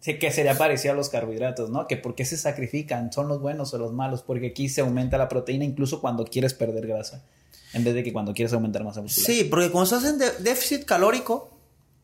[0.00, 1.86] Sí, que sería parecido a los carbohidratos, ¿no?
[1.86, 5.16] Que por qué se sacrifican, son los buenos o los malos, porque aquí se aumenta
[5.16, 7.24] la proteína incluso cuando quieres perder grasa,
[7.72, 9.26] en vez de que cuando quieres aumentar masa muscular.
[9.26, 11.48] Sí, porque cuando estás en déficit calórico,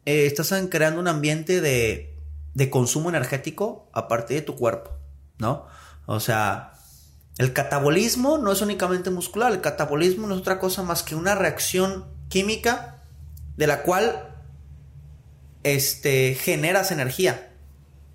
[0.06, 2.14] eh, estás creando un ambiente de,
[2.54, 4.90] de consumo energético a partir de tu cuerpo,
[5.38, 5.66] ¿no?
[6.06, 6.72] O sea,
[7.38, 11.34] el catabolismo no es únicamente muscular, el catabolismo no es otra cosa más que una
[11.34, 13.04] reacción química
[13.56, 14.36] de la cual
[15.62, 17.52] este, generas energía.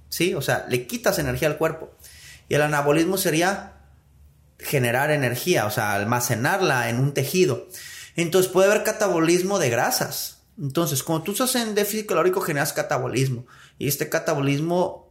[0.10, 0.34] ¿Sí?
[0.34, 1.92] O sea, le quitas energía al cuerpo.
[2.48, 3.74] Y el anabolismo sería
[4.60, 7.68] generar energía, o sea, almacenarla en un tejido.
[8.16, 10.44] Entonces puede haber catabolismo de grasas.
[10.58, 13.46] Entonces, cuando tú estás en déficit calórico, generas catabolismo.
[13.78, 15.06] Y este catabolismo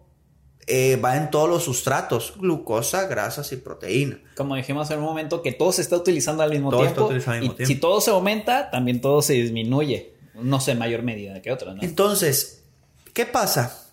[0.66, 4.18] eh, va en todos los sustratos, glucosa, grasas y proteína.
[4.34, 7.10] Como dijimos en un momento, que todo se está utilizando al mismo tiempo.
[7.58, 10.14] y si todo se aumenta, también todo se disminuye.
[10.34, 11.82] No sé en mayor medida que otro, ¿no?
[11.82, 12.64] Entonces,
[13.12, 13.88] ¿qué pasa?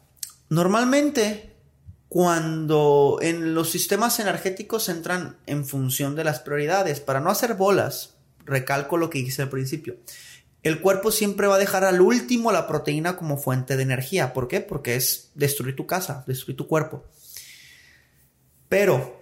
[0.49, 1.55] Normalmente,
[2.07, 8.15] cuando en los sistemas energéticos entran en función de las prioridades, para no hacer bolas,
[8.45, 9.97] recalco lo que hice al principio
[10.63, 14.33] el cuerpo siempre va a dejar al último la proteína como fuente de energía.
[14.33, 14.61] ¿Por qué?
[14.61, 17.05] Porque es destruir tu casa, destruir tu cuerpo.
[18.69, 19.19] Pero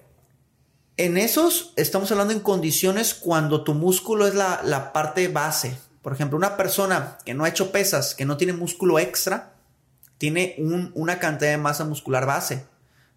[0.97, 5.78] en esos estamos hablando en condiciones cuando tu músculo es la, parte base.
[6.02, 9.56] Por ejemplo, una persona que no ha hecho pesas, que no tiene músculo extra,
[10.17, 10.56] tiene
[10.93, 12.65] una cantidad de masa muscular base,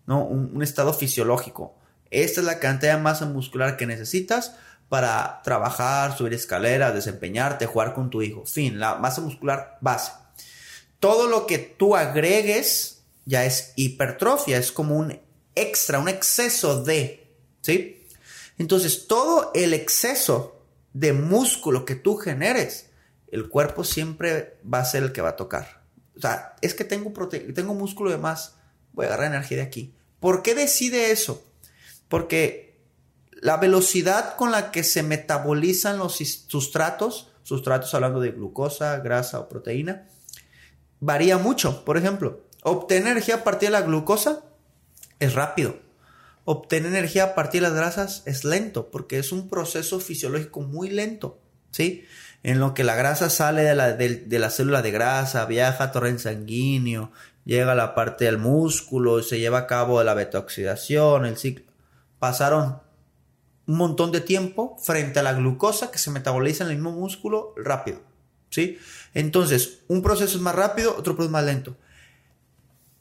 [0.06, 0.24] ¿no?
[0.24, 1.74] un estado fisiológico.
[2.12, 4.54] Esta es la cantidad de masa muscular que necesitas
[4.92, 8.44] para trabajar, subir escaleras, desempeñarte, jugar con tu hijo.
[8.44, 10.12] Fin, la masa muscular base.
[11.00, 15.18] Todo lo que tú agregues ya es hipertrofia, es como un
[15.54, 17.26] extra, un exceso de,
[17.62, 18.06] ¿sí?
[18.58, 22.90] Entonces, todo el exceso de músculo que tú generes,
[23.28, 25.84] el cuerpo siempre va a ser el que va a tocar.
[26.18, 27.10] O sea, es que tengo,
[27.54, 28.56] tengo músculo de más,
[28.92, 29.94] voy a agarrar energía de aquí.
[30.20, 31.42] ¿Por qué decide eso?
[32.08, 32.71] Porque
[33.42, 39.48] la velocidad con la que se metabolizan los sustratos, sustratos hablando de glucosa, grasa o
[39.48, 40.06] proteína,
[41.00, 41.84] varía mucho.
[41.84, 44.44] Por ejemplo, obtener energía a partir de la glucosa
[45.18, 45.74] es rápido.
[46.44, 50.88] Obtener energía a partir de las grasas es lento, porque es un proceso fisiológico muy
[50.88, 51.40] lento,
[51.72, 52.04] ¿sí?
[52.44, 55.90] En lo que la grasa sale de la, de la célula de grasa, viaja a
[55.90, 57.10] torrente sanguíneo,
[57.44, 61.64] llega a la parte del músculo, se lleva a cabo la beta-oxidación, el ciclo.
[62.20, 62.81] Pasaron
[63.66, 67.54] un montón de tiempo frente a la glucosa que se metaboliza en el mismo músculo
[67.56, 68.00] rápido.
[68.50, 68.78] ¿Sí?
[69.14, 71.76] Entonces, un proceso es más rápido, otro proceso es más lento.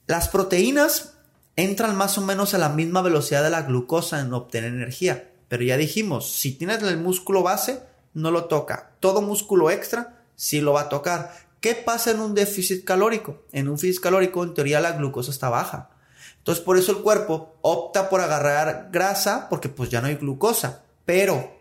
[0.08, 1.18] Las proteínas
[1.56, 5.32] entran más o menos a la misma velocidad de la glucosa en obtener energía.
[5.48, 7.82] Pero ya dijimos, si tienes el músculo base,
[8.14, 8.92] no lo toca.
[9.00, 11.34] Todo músculo extra sí lo va a tocar.
[11.60, 13.44] ¿Qué pasa en un déficit calórico?
[13.52, 15.90] En un déficit calórico, en teoría, la glucosa está baja.
[16.42, 20.82] Entonces por eso el cuerpo opta por agarrar grasa porque pues ya no hay glucosa.
[21.06, 21.56] Pero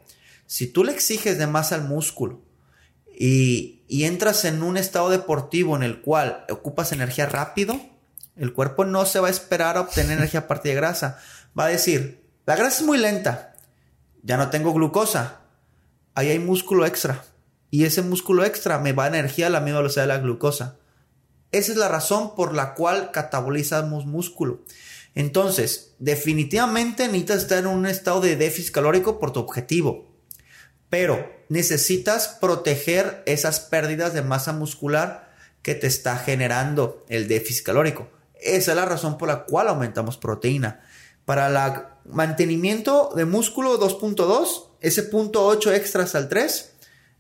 [0.47, 2.41] si tú le exiges de más al músculo
[3.15, 7.79] y, entras en un estado deportivo en el cual ocupas energía rápido,
[8.37, 11.19] el cuerpo no se va a esperar a obtener energía a partir de grasa.
[11.59, 13.53] Va a decir, la grasa es muy lenta,
[14.23, 15.43] ya no tengo glucosa,
[16.15, 17.23] ahí hay músculo extra.
[17.71, 20.79] Y ese músculo extra me va a energía a la misma velocidad de la glucosa.
[21.53, 24.61] Esa es la razón por la cual catabolizamos músculo.
[25.15, 30.09] Entonces, definitivamente necesitas estar en un estado de déficit calórico por tu objetivo.
[30.89, 35.31] Pero necesitas proteger esas pérdidas de masa muscular
[35.63, 38.09] que te está generando el déficit calórico.
[38.35, 40.83] Esa es la razón por la cual aumentamos proteína.
[41.25, 46.73] Para el mantenimiento de músculo 2.2, ese punto 8 extras al 3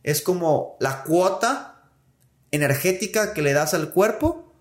[0.03, 1.80] es como la cuota
[2.53, 4.53] energética que le das al cuerpo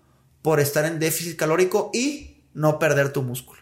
[0.42, 3.60] por estar en déficit calórico y no perder tu músculo.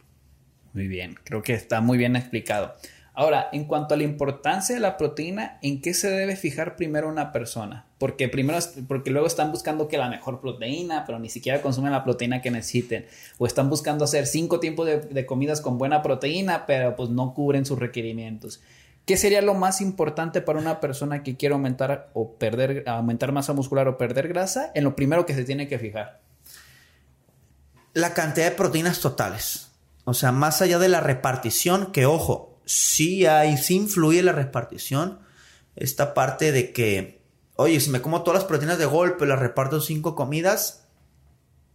[0.72, 2.74] Muy bien, creo que está muy bien explicado.
[3.18, 7.08] Ahora, en cuanto a la importancia de la proteína, ¿en qué se debe fijar primero
[7.08, 7.84] una persona?
[7.98, 12.04] Porque primero, porque luego están buscando que la mejor proteína, pero ni siquiera consumen la
[12.04, 13.06] proteína que necesiten.
[13.38, 17.34] O están buscando hacer cinco tiempos de, de comidas con buena proteína, pero pues no
[17.34, 18.62] cubren sus requerimientos.
[19.08, 23.54] ¿Qué sería lo más importante para una persona que quiere aumentar o perder, aumentar masa
[23.54, 24.70] muscular o perder grasa?
[24.74, 26.20] En lo primero que se tiene que fijar.
[27.94, 29.70] La cantidad de proteínas totales.
[30.04, 35.20] O sea, más allá de la repartición, que ojo, sí hay, sí influye la repartición.
[35.74, 37.22] Esta parte de que,
[37.56, 40.84] oye, si me como todas las proteínas de golpe, las reparto cinco comidas,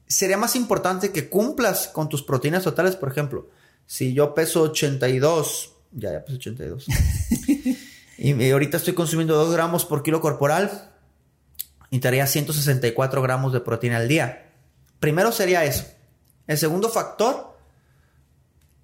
[0.05, 2.95] sería más importante que cumplas con tus proteínas totales.
[2.95, 3.49] Por ejemplo,
[3.87, 6.87] si yo peso 82 ya, ya pues 82.
[8.17, 10.89] y, ahorita estoy consumiendo 2 gramos por kilo corporal.
[11.89, 14.51] Y te haría 164 gramos de proteína al día.
[14.99, 15.85] Primero sería eso.
[16.47, 17.55] El segundo factor,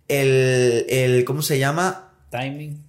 [0.08, 2.14] el, el ¿cómo se llama?
[2.30, 2.84] Timing.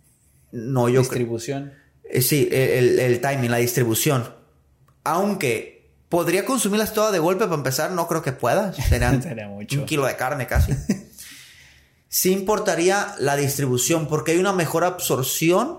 [0.53, 1.73] No, yo Distribución.
[2.05, 4.35] Eh, sí, el, el, timing, la distribución.
[5.05, 8.73] Aunque podría consumirlas todas de golpe para empezar, no creo que pueda.
[8.89, 10.73] Serán un kilo de carne casi.
[12.11, 15.79] sí importaría la distribución porque hay una mejor absorción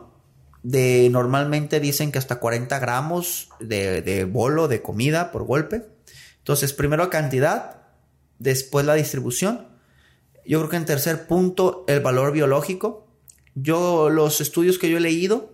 [0.63, 5.86] de normalmente dicen que hasta 40 gramos de, de bolo de comida por golpe.
[6.38, 7.82] Entonces, primero cantidad,
[8.39, 9.67] después la distribución.
[10.46, 13.08] Yo creo que en tercer punto, el valor biológico.
[13.54, 15.52] Yo, los estudios que yo he leído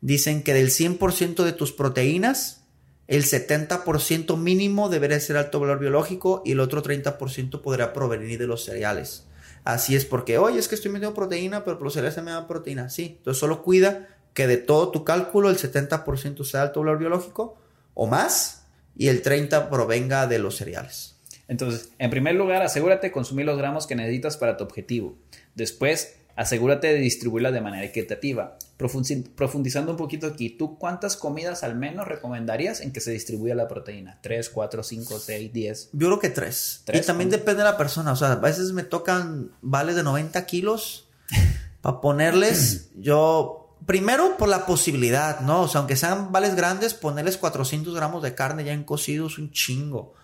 [0.00, 2.64] dicen que del 100% de tus proteínas,
[3.06, 8.46] el 70% mínimo debería ser alto valor biológico y el otro 30% podría provenir de
[8.46, 9.26] los cereales.
[9.64, 12.90] Así es porque, oye, es que estoy metiendo proteína, pero se me da proteína.
[12.90, 17.56] Sí, entonces solo cuida que de todo tu cálculo el 70% sea alto valor biológico
[17.94, 21.16] o más y el 30% provenga de los cereales.
[21.48, 25.16] Entonces, en primer lugar, asegúrate de consumir los gramos que necesitas para tu objetivo.
[25.54, 28.56] Después, asegúrate de distribuirla de manera equitativa.
[28.76, 33.68] Profundizando un poquito aquí, ¿tú cuántas comidas al menos recomendarías en que se distribuya la
[33.68, 34.18] proteína?
[34.22, 35.90] ¿Tres, cuatro, cinco, seis, diez?
[35.92, 36.82] Yo creo que tres.
[36.92, 38.12] Y también depende de la persona.
[38.12, 41.08] O sea, a veces me tocan vales de 90 kilos
[41.80, 43.58] para ponerles yo...
[43.84, 45.62] Primero por la posibilidad, ¿no?
[45.62, 49.38] O sea, aunque sean vales grandes, ponerles 400 gramos de carne ya en cocido es
[49.38, 50.14] un chingo.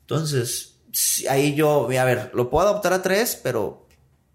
[0.00, 0.80] Entonces,
[1.28, 3.86] ahí yo, a ver, lo puedo adoptar a tres, pero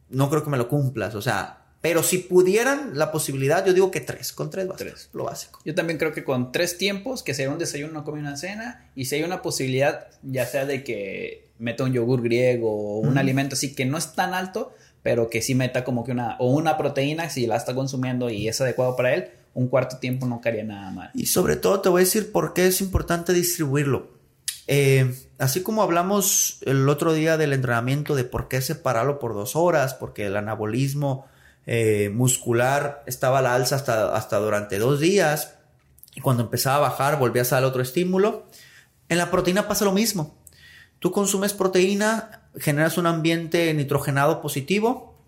[0.09, 1.15] no creo que me lo cumplas.
[1.15, 5.09] O sea, Pero si pudieran la posibilidad, yo digo que tres, con tres basta, Tres.
[5.13, 5.61] lo básico.
[5.63, 8.91] Yo también creo que con tres tiempos, que sea un desayuno, una comida una cena,
[8.95, 13.17] y si hay una posibilidad, ya sea de que meta un yogur griego o un
[13.17, 16.51] alimento así que no es tan alto, pero que sí meta como que una, o
[16.51, 20.41] una proteína, si la está consumiendo y es adecuado para él, un cuarto tiempo no
[20.41, 21.11] caería nada mal.
[21.13, 24.09] Y sobre todo te voy a decir por qué es importante distribuirlo.
[24.67, 29.55] Eh, así como hablamos el otro día del entrenamiento de por qué separarlo por dos
[29.55, 31.25] horas, porque el anabolismo
[31.71, 35.53] eh, muscular estaba a la alza hasta, hasta durante dos días,
[36.15, 38.47] y cuando empezaba a bajar volvías al otro estímulo.
[39.07, 40.35] En la proteína pasa lo mismo.
[40.97, 45.23] Tú consumes proteína, generas un ambiente nitrogenado positivo,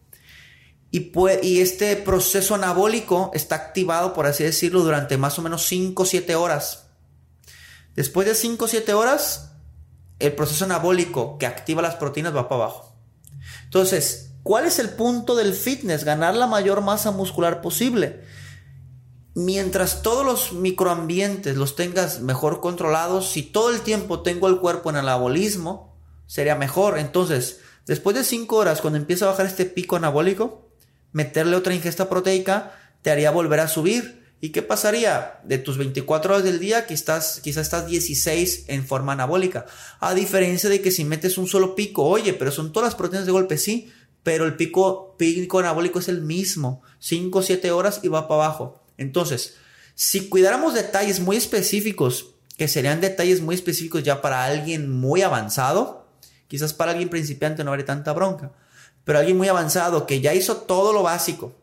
[0.89, 1.11] y,
[1.43, 6.05] y este proceso anabólico está activado, por así decirlo, durante más o menos 5 o
[6.07, 6.87] 7 horas.
[7.93, 9.51] Después de 5 o 7 horas,
[10.17, 12.95] el proceso anabólico que activa las proteínas va para abajo.
[13.65, 16.03] Entonces, ¿cuál es el punto del fitness?
[16.03, 18.21] Ganar la mayor masa muscular posible.
[19.33, 24.89] Mientras todos los microambientes los tengas mejor controlados, si todo el tiempo tengo el cuerpo
[24.89, 26.97] en anabolismo, sería mejor.
[26.99, 30.69] Entonces, después de 5 horas, cuando empieza a bajar este pico anabólico,
[31.11, 34.21] meterle otra ingesta proteica te haría volver a subir.
[34.43, 35.39] ¿Y qué pasaría?
[35.43, 39.67] De tus 24 horas del día, quizás, quizás estás 16 en forma anabólica.
[39.99, 43.27] A diferencia de que si metes un solo pico, oye, pero son todas las proteínas
[43.27, 46.81] de golpe, sí, pero el pico, pico anabólico es el mismo.
[46.99, 48.83] 5 o 7 horas y va para abajo.
[48.97, 49.55] Entonces,
[49.95, 56.07] si cuidáramos detalles muy específicos, que serían detalles muy específicos ya para alguien muy avanzado,
[56.47, 58.51] quizás para alguien principiante no habría tanta bronca,
[59.03, 61.55] pero alguien muy avanzado que ya hizo todo lo básico,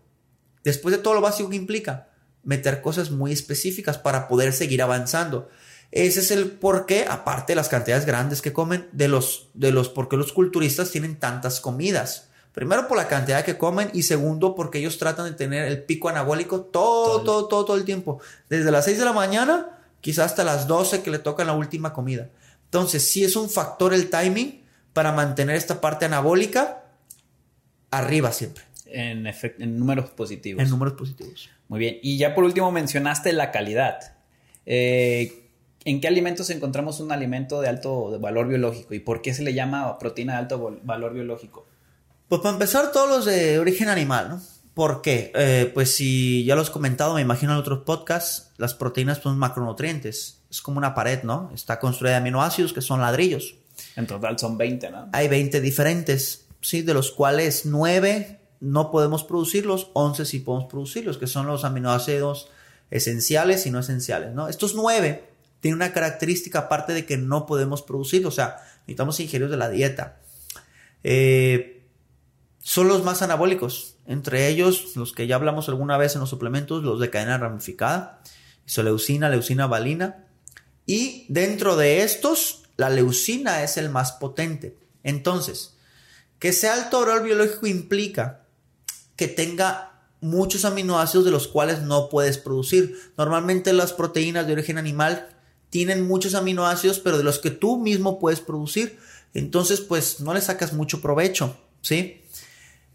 [0.65, 2.09] después de todo lo básico que implica,
[2.43, 5.49] meter cosas muy específicas para poder seguir avanzando.
[5.91, 9.89] Ese es el porqué, aparte de las cantidades grandes que comen, de los, de los
[9.89, 12.28] por qué los culturistas tienen tantas comidas.
[12.59, 16.09] Primero por la cantidad que comen y segundo porque ellos tratan de tener el pico
[16.09, 18.21] anabólico todo, Todo todo, todo, todo el tiempo.
[18.49, 21.93] Desde las 6 de la mañana, quizás hasta las 12 que le tocan la última
[21.93, 22.31] comida.
[22.65, 26.83] Entonces, sí es un factor el timing para mantener esta parte anabólica
[27.93, 30.61] arriba siempre, En, en números positivos.
[30.63, 31.49] en números positivos.
[31.69, 31.99] Muy bien.
[32.03, 34.17] Y ya por último mencionaste la calidad.
[34.67, 35.45] Eh,
[35.85, 38.95] ¿En qué alimentos encontramos un alimento de alto valor biológico?
[38.95, 41.67] ¿Y por qué se le llama proteína de alto valor biológico?
[42.29, 44.43] Pues para empezar, todos los de origen animal, ¿no?
[44.75, 45.33] ¿Por qué?
[45.35, 49.39] Eh, pues si ya lo has comentado, me imagino en otros podcasts, las proteínas son
[49.39, 50.41] macronutrientes.
[50.51, 51.51] Es como una pared, ¿no?
[51.55, 53.57] Está construida de aminoácidos que son ladrillos.
[53.97, 55.09] En total son 20, ¿no?
[55.13, 56.83] Hay 20 diferentes, ¿sí?
[56.83, 62.51] De los cuales 9 no podemos producirlos, 11 sí podemos producirlos, que son los aminoácidos
[62.91, 64.49] esenciales y no esenciales, ¿no?
[64.49, 65.25] Estos 9
[65.61, 69.71] tienen una característica aparte de que no podemos producirlos, o sea, necesitamos ingerirlos de la
[69.71, 70.21] dieta.
[71.05, 71.78] Eh,
[72.69, 76.85] son los más anabólicos, entre ellos los que ya hablamos alguna vez en los suplementos,
[76.85, 78.21] los de cadena ramificada,
[78.67, 80.27] isoleucina, leucina, valina,
[80.85, 84.77] y dentro de estos, la leucina es el más potente.
[85.03, 85.79] Entonces,
[86.39, 88.45] que sea alto valor biológico implica
[89.17, 93.01] que tenga muchos aminoácidos de los cuales no puedes producir.
[93.17, 95.31] Normalmente las proteínas de origen animal
[95.71, 98.99] tienen muchos aminoácidos, pero de los que tú mismo puedes producir.
[99.33, 102.25] Entonces, pues no le sacas mucho provecho, ¿sí?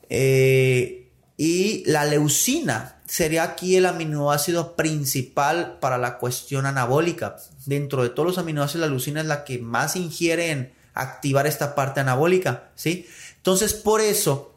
[0.10, 7.38] Eh, y la leucina sería aquí el aminoácido principal para la cuestión anabólica.
[7.66, 11.76] Dentro de todos los aminoácidos, la leucina es la que más ingiere en activar esta
[11.76, 13.08] parte anabólica, ¿sí?
[13.38, 14.56] Entonces, por eso,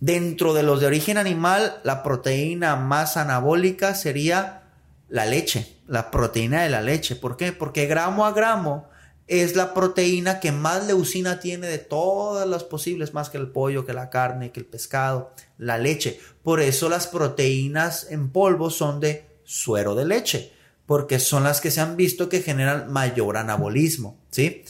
[0.00, 4.62] dentro de los de origen animal, la proteína más anabólica sería
[5.08, 7.16] la leche, la proteína de la leche.
[7.16, 7.52] ¿Por qué?
[7.52, 8.88] Porque gramo a gramo
[9.28, 13.84] es la proteína que más leucina tiene de todas las posibles, más que el pollo,
[13.84, 16.18] que la carne, que el pescado, la leche.
[16.42, 20.52] Por eso las proteínas en polvo son de suero de leche,
[20.86, 24.64] porque son las que se han visto que generan mayor anabolismo, ¿sí?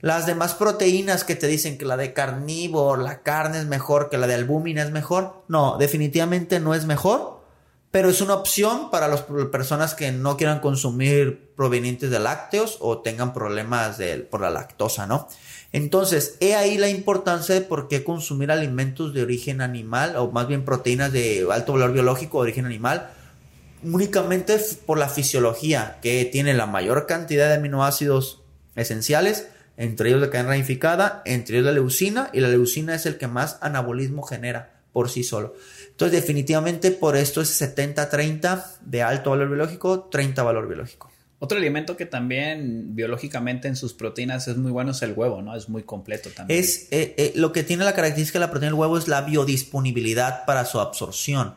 [0.00, 4.18] Las demás proteínas que te dicen que la de carnívoro, la carne es mejor, que
[4.18, 7.41] la de albúmina es mejor, no, definitivamente no es mejor,
[7.92, 9.20] pero es una opción para las
[9.52, 15.06] personas que no quieran consumir provenientes de lácteos o tengan problemas de, por la lactosa,
[15.06, 15.28] ¿no?
[15.72, 20.48] Entonces, he ahí la importancia de por qué consumir alimentos de origen animal, o más
[20.48, 23.10] bien proteínas de alto valor biológico de origen animal,
[23.82, 28.40] únicamente por la fisiología, que tiene la mayor cantidad de aminoácidos
[28.74, 33.18] esenciales, entre ellos la cadena ramificada, entre ellos la leucina, y la leucina es el
[33.18, 35.54] que más anabolismo genera por sí solo.
[36.02, 41.12] Entonces, definitivamente por esto es 70-30 de alto valor biológico, 30 valor biológico.
[41.38, 45.54] Otro alimento que también biológicamente en sus proteínas es muy bueno es el huevo, ¿no?
[45.54, 46.58] Es muy completo también.
[46.58, 49.20] Es eh, eh, lo que tiene la característica de la proteína del huevo es la
[49.22, 51.54] biodisponibilidad para su absorción.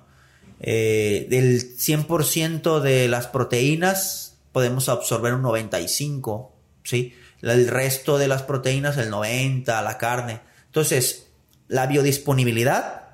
[0.60, 7.16] Eh, del 100% de las proteínas podemos absorber un 95, ¿sí?
[7.42, 10.42] El resto de las proteínas el 90, la carne.
[10.68, 11.30] Entonces,
[11.68, 13.05] la biodisponibilidad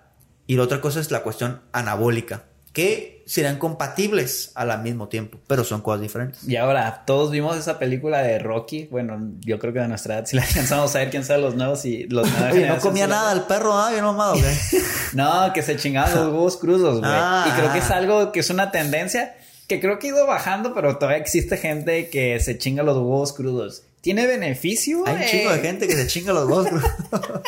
[0.51, 2.43] y la otra cosa es la cuestión anabólica,
[2.73, 6.45] que serían compatibles al mismo tiempo, pero son cosas diferentes.
[6.45, 8.89] Y ahora, todos vimos esa película de Rocky.
[8.91, 11.55] Bueno, yo creo que de nuestra edad, si la alcanzamos a ver quién sabe los
[11.55, 12.67] nuevos y los nuevos.
[12.67, 14.53] no comía nada el perro, ah, bien mamado, güey.
[15.13, 17.11] no, que se chingaban los huevos crudos, güey.
[17.13, 19.37] Ah, y creo que es algo que es una tendencia
[19.69, 23.31] que creo que ha ido bajando, pero todavía existe gente que se chinga los huevos
[23.31, 23.83] crudos.
[24.01, 25.07] ¿Tiene beneficio?
[25.07, 26.67] Hay un chingo de gente que se chinga los huevos
[27.09, 27.41] crudos.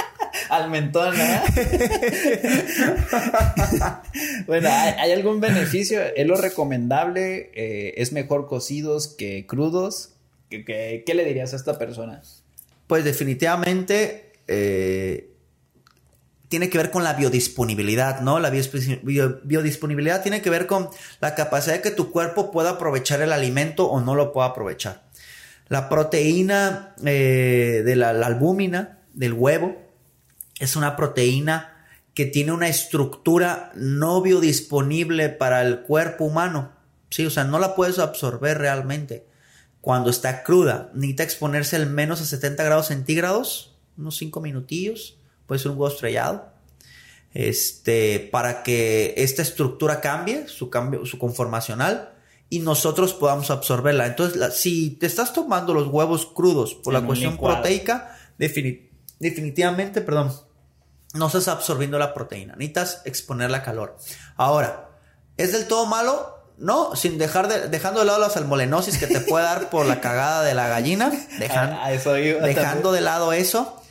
[0.56, 1.24] Al mentón, ¿no?
[4.47, 6.01] bueno, ¿hay, algún beneficio?
[6.16, 7.51] ¿Es lo recomendable?
[7.54, 10.14] Eh, ¿Es mejor cocidos que crudos?
[10.49, 12.22] ¿Qué, le dirías a esta persona?
[12.88, 15.30] Pues definitivamente eh,
[16.49, 18.39] tiene que ver con la biodisponibilidad, ¿no?
[18.39, 20.89] La biodisponibilidad tiene que ver con
[21.20, 25.01] la capacidad de que tu cuerpo pueda aprovechar el alimento o no lo pueda aprovechar.
[25.70, 29.83] La proteína eh, de la albúmina del huevo
[30.60, 31.74] es una proteína
[32.14, 36.72] que tiene una estructura no biodisponible para el cuerpo humano.
[37.10, 39.26] Sí, o sea, no la puedes absorber realmente.
[39.82, 45.60] Cuando está cruda, necesita exponerse al menos a 70 grados centígrados, unos 5 minutillos, puede
[45.60, 46.54] ser un huevo estrellado,
[47.34, 52.14] este, para que esta estructura cambie, su cambio, su conformacional,
[52.49, 54.06] y nosotros podamos absorberla.
[54.06, 58.93] Entonces, si te estás tomando los huevos crudos por la cuestión proteica, definitivamente,
[60.01, 60.34] perdón,
[61.14, 63.97] no estás absorbiendo la proteína, necesitas exponerla a calor.
[64.36, 64.89] Ahora,
[65.38, 66.41] ¿es del todo malo?
[66.57, 70.01] No, sin dejar de, dejando de lado la salmolenosis que te puede dar por la
[70.01, 73.82] cagada de la gallina, dejando de lado eso,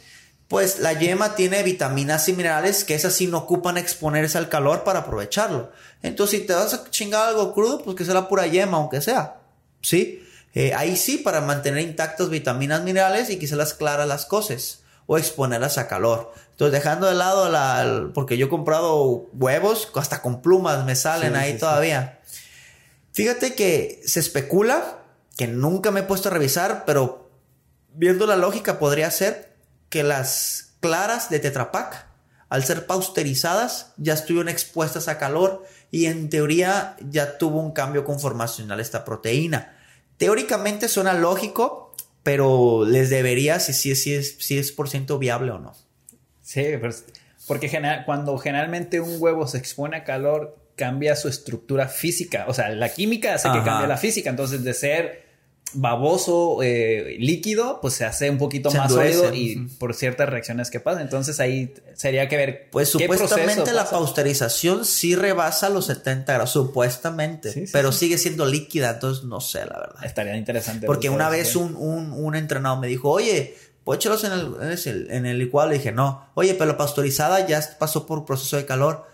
[0.48, 4.84] pues la yema tiene vitaminas y minerales que esas sí no ocupan exponerse al calor
[4.84, 5.72] para aprovecharlo.
[6.02, 9.00] Entonces, si te vas a chingar algo crudo, pues que sea la pura yema, aunque
[9.00, 9.36] sea.
[9.80, 10.22] ¿Sí?
[10.54, 15.18] Eh, ahí sí, para mantener intactos vitaminas, minerales y quizás las claras las cosas o
[15.18, 16.32] exponerlas a calor.
[16.50, 21.36] Entonces, dejando de lado la, porque yo he comprado huevos, hasta con plumas me salen
[21.36, 22.20] ahí todavía.
[23.12, 24.98] Fíjate que se especula,
[25.36, 27.30] que nunca me he puesto a revisar, pero
[27.94, 29.56] viendo la lógica podría ser
[29.88, 32.06] que las claras de Tetra Pak,
[32.48, 38.04] al ser pasteurizadas, ya estuvieron expuestas a calor y en teoría ya tuvo un cambio
[38.04, 39.78] conformacional esta proteína.
[40.16, 41.81] Teóricamente suena lógico,
[42.22, 45.74] pero les debería si, si, si, es, si es por ciento viable o no.
[46.42, 46.64] Sí,
[47.46, 47.70] porque
[48.06, 52.46] cuando generalmente un huevo se expone a calor, cambia su estructura física.
[52.48, 54.30] O sea, la química hace que cambie la física.
[54.30, 55.31] Entonces, de ser
[55.74, 60.80] baboso, eh, líquido, pues se hace un poquito más sólido y por ciertas reacciones que
[60.80, 61.02] pasan.
[61.02, 62.68] Entonces ahí sería que ver.
[62.70, 69.24] Pues supuestamente la pasteurización sí rebasa los 70 grados, supuestamente, pero sigue siendo líquida, entonces
[69.24, 70.04] no sé, la verdad.
[70.04, 70.86] Estaría interesante.
[70.86, 73.54] Porque una vez un, un, un, entrenado me dijo, oye,
[73.84, 75.70] pues en el, en el licuado?
[75.70, 76.28] Le dije, no.
[76.34, 79.06] Oye, pero la pasteurizada ya pasó por proceso de calor.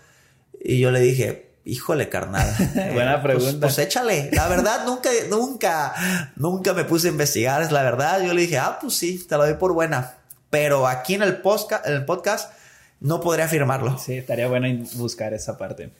[0.61, 2.47] Y yo le dije, Híjole, carnal.
[2.93, 3.67] Buena pues, pregunta.
[3.67, 4.29] Pues, échale.
[4.33, 5.93] La verdad, nunca, nunca,
[6.35, 7.61] nunca me puse a investigar.
[7.61, 8.21] Es la verdad.
[8.23, 10.15] Yo le dije, ah, pues sí, te lo doy por buena.
[10.49, 12.51] Pero aquí en el, podcast, el podcast
[12.99, 13.97] no podría afirmarlo.
[13.99, 15.91] Sí, estaría bueno buscar esa parte.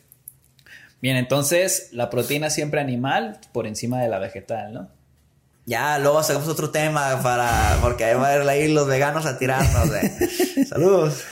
[1.01, 4.89] Bien, entonces, la proteína siempre animal por encima de la vegetal, ¿no?
[5.65, 7.77] Ya, luego sacamos otro tema para.
[7.81, 9.89] Porque ahí van a ir los veganos a tirarnos.
[10.67, 11.23] Saludos.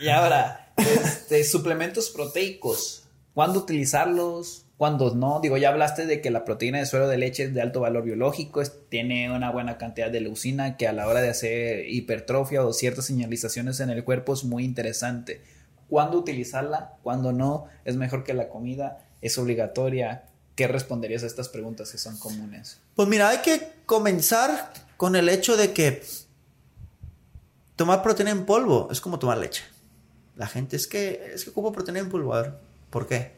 [0.00, 3.01] y ahora, este, suplementos proteicos.
[3.34, 4.66] ¿Cuándo utilizarlos?
[4.76, 5.40] ¿Cuándo no?
[5.40, 8.02] Digo, ya hablaste de que la proteína de suero de leche es de alto valor
[8.02, 12.72] biológico, tiene una buena cantidad de leucina que a la hora de hacer hipertrofia o
[12.72, 15.40] ciertas señalizaciones en el cuerpo es muy interesante.
[15.88, 16.96] ¿Cuándo utilizarla?
[17.02, 17.66] ¿Cuándo no?
[17.84, 19.06] ¿Es mejor que la comida?
[19.20, 20.24] ¿Es obligatoria?
[20.56, 22.80] ¿Qué responderías a estas preguntas que son comunes?
[22.96, 26.02] Pues mira, hay que comenzar con el hecho de que
[27.76, 29.62] tomar proteína en polvo es como tomar leche.
[30.36, 32.34] La gente es que es que ocupo proteína en polvo.
[32.34, 32.54] A ver,
[32.92, 33.32] ¿Por qué?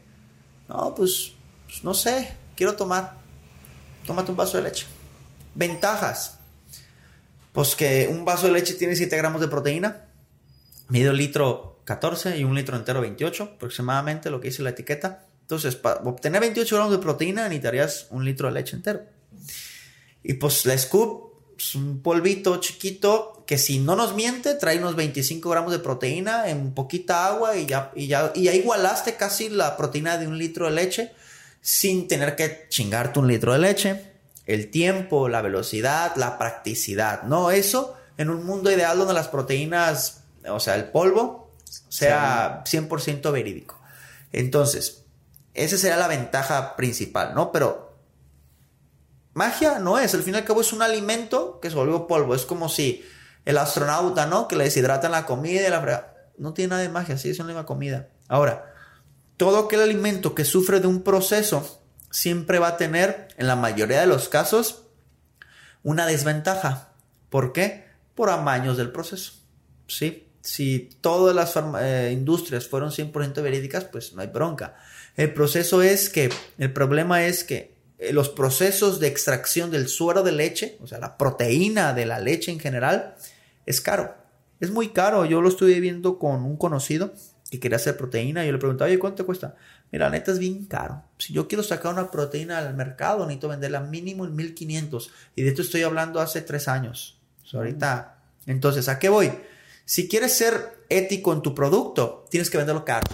[0.67, 1.31] No, pues,
[1.65, 3.13] pues, no sé, quiero tomar.
[4.05, 4.85] Tómate un vaso de leche.
[5.55, 6.39] Ventajas.
[7.53, 10.07] Pues que un vaso de leche tiene 7 gramos de proteína,
[10.89, 15.25] medio litro 14 y un litro entero 28, aproximadamente lo que dice la etiqueta.
[15.39, 19.03] Entonces, para obtener 28 gramos de proteína necesitarías un litro de leche entero.
[20.21, 24.95] Y pues la scoop es un polvito chiquito que si no nos miente trae unos
[24.95, 29.77] 25 gramos de proteína en poquita agua y ya, y ya, y igualaste casi la
[29.77, 31.11] proteína de un litro de leche
[31.61, 34.11] sin tener que chingarte un litro de leche.
[34.45, 37.49] el tiempo, la velocidad, la practicidad, ¿no?
[37.51, 41.51] Eso en un mundo ideal donde las proteínas, o sea, el polvo,
[41.89, 43.81] sea 100% verídico.
[44.31, 45.03] Entonces,
[45.53, 47.51] esa sería la ventaja principal, ¿no?
[47.51, 47.95] Pero
[49.33, 52.35] magia no es, al fin y al cabo es un alimento que se volvió polvo,
[52.35, 53.03] es como si
[53.45, 54.47] el astronauta, ¿no?
[54.47, 57.65] Que le deshidratan la comida y la no tiene nada de magia, sí, es una
[57.65, 58.09] comida.
[58.27, 58.73] Ahora,
[59.37, 61.81] todo aquel alimento que sufre de un proceso
[62.11, 64.83] siempre va a tener, en la mayoría de los casos,
[65.83, 66.89] una desventaja.
[67.29, 67.85] ¿Por qué?
[68.15, 69.33] Por amaños del proceso.
[69.87, 70.27] ¿Sí?
[70.41, 74.75] Si todas las eh, industrias fueron 100% verídicas, pues no hay bronca.
[75.15, 80.23] El proceso es que, el problema es que eh, los procesos de extracción del suero
[80.23, 83.15] de leche, o sea, la proteína de la leche en general,
[83.65, 84.15] es caro.
[84.59, 85.25] Es muy caro.
[85.25, 87.13] Yo lo estuve viendo con un conocido
[87.49, 88.43] que quería hacer proteína.
[88.43, 89.55] Y yo le preguntaba, oye, ¿cuánto te cuesta?
[89.91, 91.03] Mira, neta es bien caro.
[91.17, 95.11] Si yo quiero sacar una proteína al mercado, necesito venderla mínimo en 1500.
[95.35, 97.19] Y de esto estoy hablando hace tres años.
[97.53, 98.17] ahorita.
[98.45, 99.31] Entonces, ¿a qué voy?
[99.85, 103.07] Si quieres ser ético en tu producto, tienes que venderlo caro.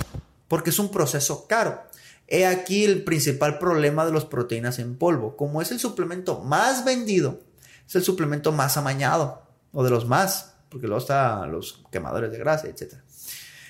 [0.47, 1.81] Porque es un proceso caro.
[2.27, 5.35] He aquí el principal problema de las proteínas en polvo.
[5.35, 7.41] Como es el suplemento más vendido,
[7.85, 9.40] es el suplemento más amañado.
[9.74, 10.55] O de los más.
[10.69, 12.95] Porque luego están los quemadores de grasa, etc.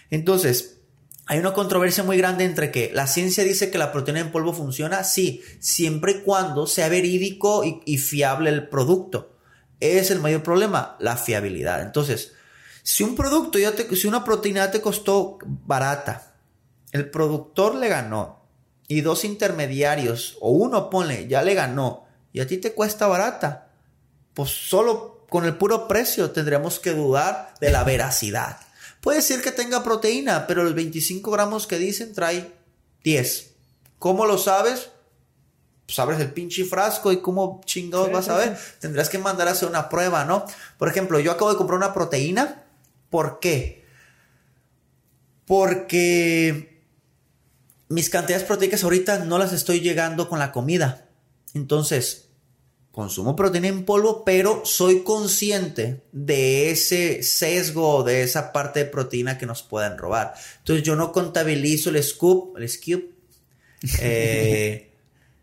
[0.09, 0.81] Entonces,
[1.25, 4.53] hay una controversia muy grande entre que la ciencia dice que la proteína en polvo
[4.53, 9.37] funciona, sí, siempre y cuando sea verídico y, fiable el producto.
[9.79, 11.81] Es el mayor problema, la fiabilidad.
[11.81, 12.33] Entonces,
[12.83, 16.35] si un producto ya te, si una proteína te costó barata,
[16.91, 18.41] el productor le ganó
[18.87, 23.71] y dos intermediarios o uno pone ya le ganó y a ti te cuesta barata,
[24.33, 28.57] pues solo con el puro precio tendríamos que dudar de la veracidad.
[28.99, 32.51] Puede ser que tenga proteína, pero los 25 gramos que dicen trae
[33.05, 33.51] 10.
[33.97, 34.89] ¿Cómo lo sabes?
[35.85, 38.57] Pues abres el pinche frasco y cómo chingados vas a ver.
[38.81, 40.45] Tendrás que mandar a hacer una prueba, ¿no?
[40.77, 42.65] Por ejemplo, yo acabo de comprar una proteína.
[43.09, 43.85] ¿Por qué?
[45.45, 46.83] Porque
[47.87, 51.07] mis cantidades proteicas ahorita no las estoy llegando con la comida.
[51.53, 52.30] Entonces,
[52.91, 59.37] consumo proteína en polvo, pero soy consciente de ese sesgo, de esa parte de proteína
[59.37, 60.33] que nos pueden robar.
[60.59, 63.03] Entonces yo no contabilizo el scoop, el scoop,
[64.01, 64.91] eh,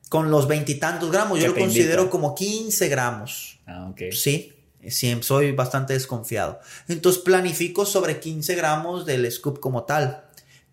[0.09, 3.61] con los veintitantos gramos, yo lo considero como 15 gramos.
[3.67, 4.13] Ah, ok.
[4.13, 4.55] Sí,
[4.87, 6.61] sí, soy bastante desconfiado.
[6.87, 10.25] Entonces planifico sobre 15 gramos del scoop como tal,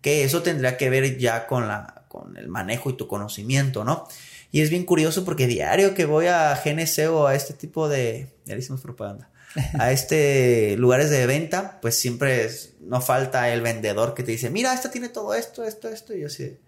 [0.02, 4.06] que eso tendría que ver ya con, la, con el manejo y tu conocimiento, ¿no?
[4.50, 8.32] Y es bien curioso porque diario que voy a GNC o a este tipo de,
[8.44, 9.30] ya hicimos propaganda,
[9.78, 12.48] a este lugares de venta, pues siempre
[12.80, 16.14] no falta el vendedor que te dice, mira, esta tiene todo esto, esto, esto.
[16.14, 16.58] Y yo así,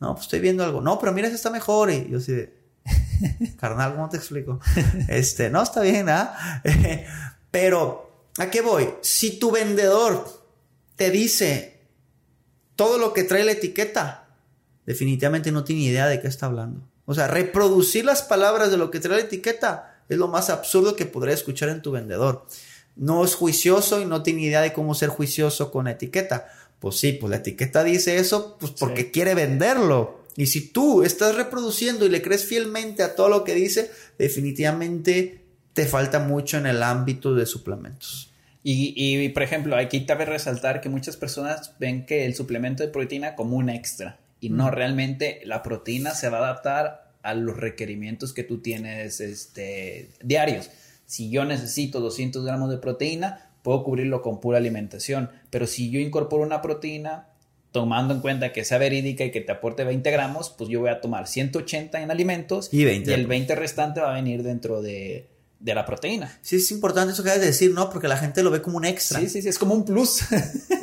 [0.00, 0.80] no, pues estoy viendo algo.
[0.80, 1.90] No, pero mira, esta está mejor.
[1.90, 2.48] Y yo así,
[3.58, 4.60] carnal, ¿cómo te explico?
[5.08, 6.62] Este, no, está bien, ¿ah?
[7.50, 8.88] pero, ¿a qué voy?
[9.00, 10.26] Si tu vendedor
[10.96, 11.80] te dice
[12.74, 14.25] todo lo que trae la etiqueta,
[14.86, 16.80] definitivamente no tiene idea de qué está hablando.
[17.04, 20.96] O sea, reproducir las palabras de lo que trae la etiqueta es lo más absurdo
[20.96, 22.46] que podría escuchar en tu vendedor.
[22.94, 26.48] No es juicioso y no tiene idea de cómo ser juicioso con la etiqueta.
[26.78, 30.24] Pues sí, pues la etiqueta dice eso pues porque quiere venderlo.
[30.36, 35.42] Y si tú estás reproduciendo y le crees fielmente a todo lo que dice, definitivamente
[35.72, 38.30] te falta mucho en el ámbito de suplementos.
[38.62, 42.88] Y, y por ejemplo, aquí cabe resaltar que muchas personas ven que el suplemento de
[42.88, 47.56] proteína como un extra y no realmente la proteína se va a adaptar a los
[47.56, 50.70] requerimientos que tú tienes este, diarios.
[51.04, 55.98] Si yo necesito 200 gramos de proteína, puedo cubrirlo con pura alimentación, pero si yo
[55.98, 57.26] incorporo una proteína,
[57.72, 60.90] tomando en cuenta que sea verídica y que te aporte 20 gramos, pues yo voy
[60.90, 63.10] a tomar 180 en alimentos y, 20.
[63.10, 65.28] y el 20 restante va a venir dentro de,
[65.58, 66.38] de la proteína.
[66.42, 67.90] Sí, es importante eso que has de decir, ¿no?
[67.90, 69.18] Porque la gente lo ve como un extra.
[69.18, 70.20] Sí, sí, sí, es como un plus.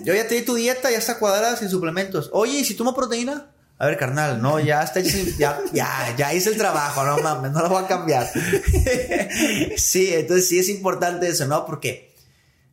[0.04, 2.30] Yo ya te di tu dieta, ya está cuadrada sin suplementos.
[2.34, 3.53] Oye, ¿y si tomo proteína?
[3.84, 7.64] A ver, carnal, no, ya está ya, ya, ya hice el trabajo, no mames, no
[7.64, 8.32] lo voy a cambiar.
[9.76, 11.66] sí, entonces sí es importante eso, ¿no?
[11.66, 12.16] Porque,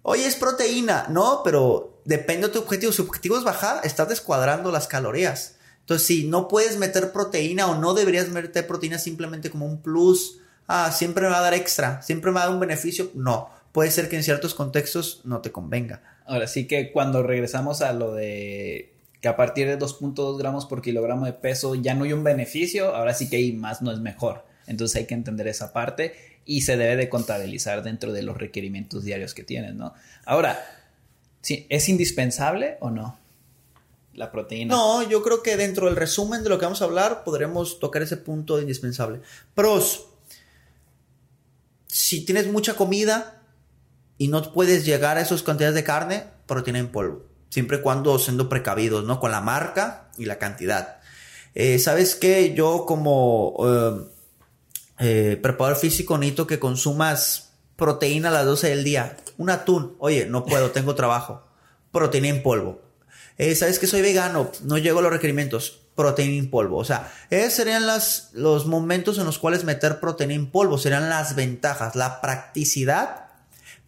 [0.03, 2.93] oye, es proteína, no, pero depende de tu objetivo.
[2.93, 5.57] Si tu objetivo es bajar, estás descuadrando las calorías.
[5.81, 10.39] Entonces, si no puedes meter proteína o no deberías meter proteína simplemente como un plus,
[10.69, 13.51] ah, siempre me va a dar extra, siempre me va a dar un beneficio, no.
[13.73, 16.03] Puede ser que en ciertos contextos no te convenga.
[16.25, 20.83] Ahora sí que cuando regresamos a lo de que a partir de 2.2 gramos por
[20.83, 24.01] kilogramo de peso ya no hay un beneficio, ahora sí que hay más no es
[24.01, 24.47] mejor.
[24.67, 26.15] Entonces hay que entender esa parte
[26.45, 29.95] y se debe de contabilizar dentro de los requerimientos diarios que tienes, ¿no?
[30.25, 30.59] Ahora,
[31.43, 33.19] ¿sí, ¿es indispensable o no
[34.15, 34.75] la proteína?
[34.75, 38.03] No, yo creo que dentro del resumen de lo que vamos a hablar podremos tocar
[38.03, 39.21] ese punto de indispensable.
[39.55, 40.07] Pros,
[41.87, 43.43] si tienes mucha comida
[44.19, 47.30] y no puedes llegar a esas cantidades de carne, proteína en polvo.
[47.51, 49.21] Siempre y cuando siendo precavidos, ¿no?
[49.21, 51.01] Con la marca y la cantidad.
[51.55, 52.55] Eh, ¿Sabes qué?
[52.55, 54.07] Yo como eh,
[55.01, 59.17] eh, preparador físico necesito que consumas proteína a las 12 del día.
[59.37, 59.97] Un atún.
[59.99, 61.45] Oye, no puedo, tengo trabajo.
[61.93, 62.83] Proteína en polvo.
[63.55, 64.53] ¿Sabes que soy vegano?
[64.65, 65.81] No llego a los requerimientos.
[65.97, 66.77] Proteína en polvo.
[66.77, 70.79] O sea, esos serían las, los momentos en los cuales meter proteína en polvo.
[70.79, 73.31] Serían las ventajas, la practicidad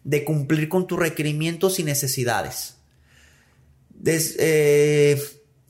[0.03, 2.77] de cumplir con tus requerimientos y necesidades.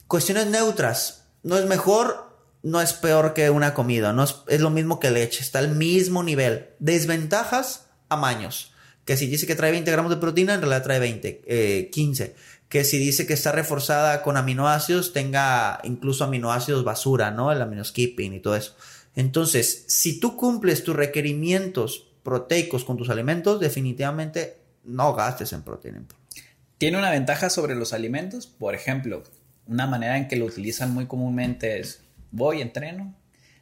[0.07, 4.99] Cuestiones neutras no es mejor, no es peor que una comida, no es, lo mismo
[4.99, 6.69] que leche, está al mismo nivel.
[6.79, 8.71] Desventajas, amaños.
[9.05, 12.23] Que si dice que trae 20 gramos de proteína, en realidad trae 20, 15.
[12.23, 12.35] Eh,
[12.69, 17.51] que si dice que está reforzada con aminoácidos, tenga incluso aminoácidos basura, ¿no?
[17.51, 18.75] El aminoskipping y todo eso.
[19.15, 26.03] Entonces, si tú cumples tus requerimientos proteicos con tus alimentos, definitivamente no gastes en proteína.
[26.83, 28.45] ¿Tiene una ventaja sobre los alimentos?
[28.45, 29.23] Por ejemplo,
[29.67, 33.15] una manera en que lo utilizan muy comúnmente es voy, entreno,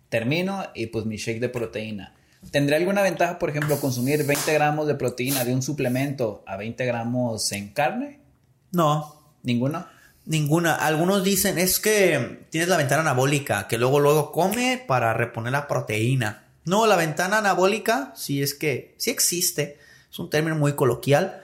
[0.10, 2.16] termino y pues mi shake de proteína.
[2.50, 6.84] ¿Tendría alguna ventaja, por ejemplo, consumir 20 gramos de proteína de un suplemento a 20
[6.84, 8.22] gramos en carne?
[8.72, 9.22] No.
[9.44, 9.92] ¿Ninguna?
[10.26, 10.74] Ninguna.
[10.74, 15.68] Algunos dicen es que tienes la ventana anabólica, que luego luego come para reponer la
[15.68, 16.46] proteína.
[16.66, 19.78] No, la ventana anabólica sí es que sí existe.
[20.12, 21.41] Es un término muy coloquial.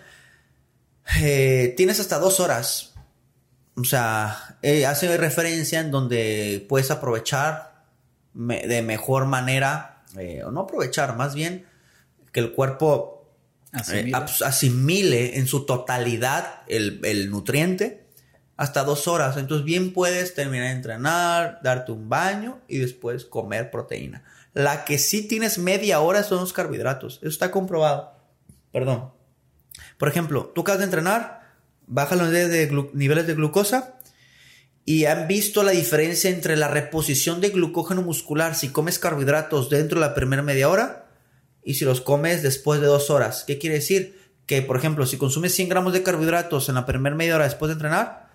[1.22, 2.94] Eh, tienes hasta dos horas
[3.78, 7.86] o sea, eh, hace referencia en donde puedes aprovechar
[8.34, 11.68] de mejor manera, eh, o no aprovechar, más bien
[12.32, 13.30] que el cuerpo
[13.72, 18.08] asimile, en su totalidad el, nutriente
[18.56, 19.38] hasta dos horas.
[19.38, 24.24] Entonces bien puedes terminar de entrenar, darte un baño y después comer proteína.
[24.54, 27.18] La que sí tienes media hora son los carbohidratos.
[27.18, 28.16] Eso está comprobado.
[28.72, 29.17] Perdón.
[29.98, 31.56] Por ejemplo, tú acabas de entrenar,
[31.88, 32.30] baja los
[32.94, 33.96] niveles de, glucosa
[34.86, 40.00] y han visto la diferencia entre la reposición de glucógeno muscular si comes carbohidratos dentro
[40.00, 41.08] de la primera media hora
[41.64, 43.44] y si los comes después de dos horas.
[43.46, 44.18] ¿Qué quiere decir?
[44.46, 47.68] Que, por ejemplo, si consumes 100 gramos de carbohidratos en la primera media hora después
[47.68, 48.28] de entrenar,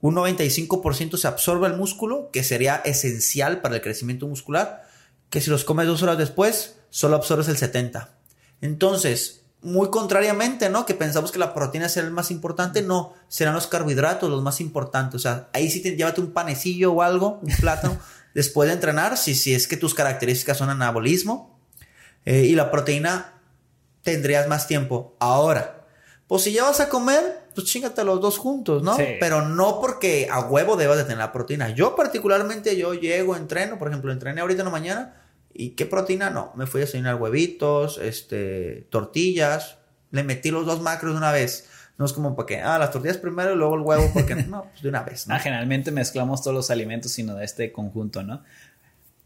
[0.00, 4.88] un 95% se absorbe el músculo, que sería esencial para el crecimiento muscular,
[5.28, 8.08] que si los comes dos horas después, solo absorbes el 70%.
[8.62, 10.86] Entonces, muy contrariamente, ¿no?
[10.86, 14.60] Que pensamos que la proteína será el más importante, no, serán los carbohidratos los más
[14.60, 15.14] importantes.
[15.16, 17.98] O sea, ahí sí te llévate un panecillo o algo, un plátano,
[18.34, 21.58] después de entrenar, si, si es que tus características son anabolismo.
[22.24, 23.34] Eh, y la proteína
[24.02, 25.16] tendrías más tiempo.
[25.20, 25.86] Ahora,
[26.26, 28.96] pues si ya vas a comer, pues chingate los dos juntos, ¿no?
[29.18, 31.70] Pero no porque a huevo debas de tener la proteína.
[31.70, 35.19] Yo particularmente, yo llego, entreno, por ejemplo, entrené ahorita en la mañana
[35.60, 36.30] ¿Y qué proteína?
[36.30, 39.76] No, me fui a desayunar huevitos, este, tortillas,
[40.10, 41.68] le metí los dos macros de una vez.
[41.98, 44.64] No es como para que, ah, las tortillas primero y luego el huevo, porque no,
[44.70, 45.28] pues de una vez.
[45.28, 45.34] ¿no?
[45.34, 48.42] Ah, generalmente mezclamos todos los alimentos, sino de este conjunto, ¿no?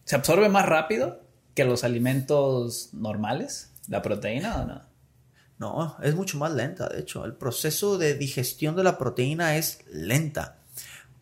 [0.03, 1.21] ¿Se absorbe más rápido
[1.55, 4.83] que los alimentos normales, la proteína o no?
[5.61, 7.25] No, es mucho más lenta, de hecho.
[7.25, 10.57] El proceso de digestión de la proteína es lenta.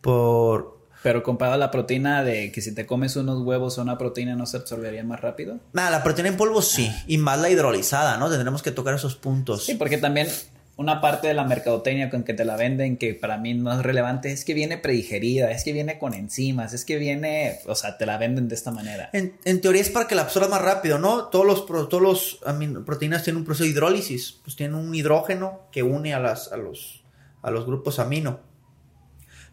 [0.01, 0.72] Por,
[1.03, 4.35] pero comparado a la proteína de que si te comes unos huevos o una proteína
[4.35, 5.59] no se absorbería más rápido.
[5.73, 6.89] Nada, la proteína en polvo sí.
[7.05, 8.29] Y más la hidrolizada, ¿no?
[8.29, 9.65] Tendremos que tocar esos puntos.
[9.65, 10.27] Sí, porque también
[10.75, 13.83] una parte de la mercadotecnia con que te la venden que para mí no es
[13.83, 17.97] relevante es que viene predigerida, es que viene con enzimas, es que viene, o sea,
[17.97, 19.09] te la venden de esta manera.
[19.13, 21.25] En, teoría es para que la absorba más rápido, ¿no?
[21.25, 22.39] Todos los, todos los
[22.85, 26.57] proteínas tienen un proceso de hidrólisis, pues tienen un hidrógeno que une a, las, a,
[26.57, 27.03] los,
[27.41, 28.52] a los grupos amino.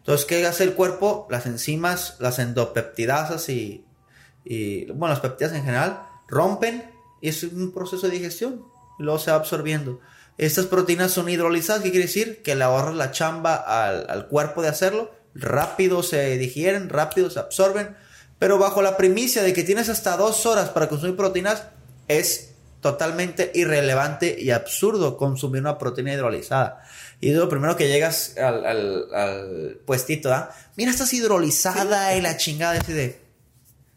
[0.01, 1.27] Entonces, ¿qué hace el cuerpo?
[1.29, 3.85] Las enzimas, las endopeptidasas y,
[4.87, 6.91] bueno, las peptidas en general, rompen
[7.21, 8.65] y es un proceso de digestión.
[8.97, 9.99] Y luego se va absorbiendo.
[10.39, 12.41] Estas proteínas son hidrolizadas, ¿qué quiere decir?
[12.41, 15.11] Que le ahorras la chamba al, al cuerpo de hacerlo.
[15.35, 17.95] Rápido se digieren, rápido se absorben.
[18.39, 21.67] Pero bajo la primicia de que tienes hasta dos horas para consumir proteínas,
[22.07, 26.83] es totalmente irrelevante y absurdo consumir una proteína hidrolizada.
[27.21, 30.49] Y es lo primero que llegas al, al, puestito, ¿ah?
[30.75, 32.79] Mira, estás hidrolizada y la chingada.
[32.87, 33.19] Y de,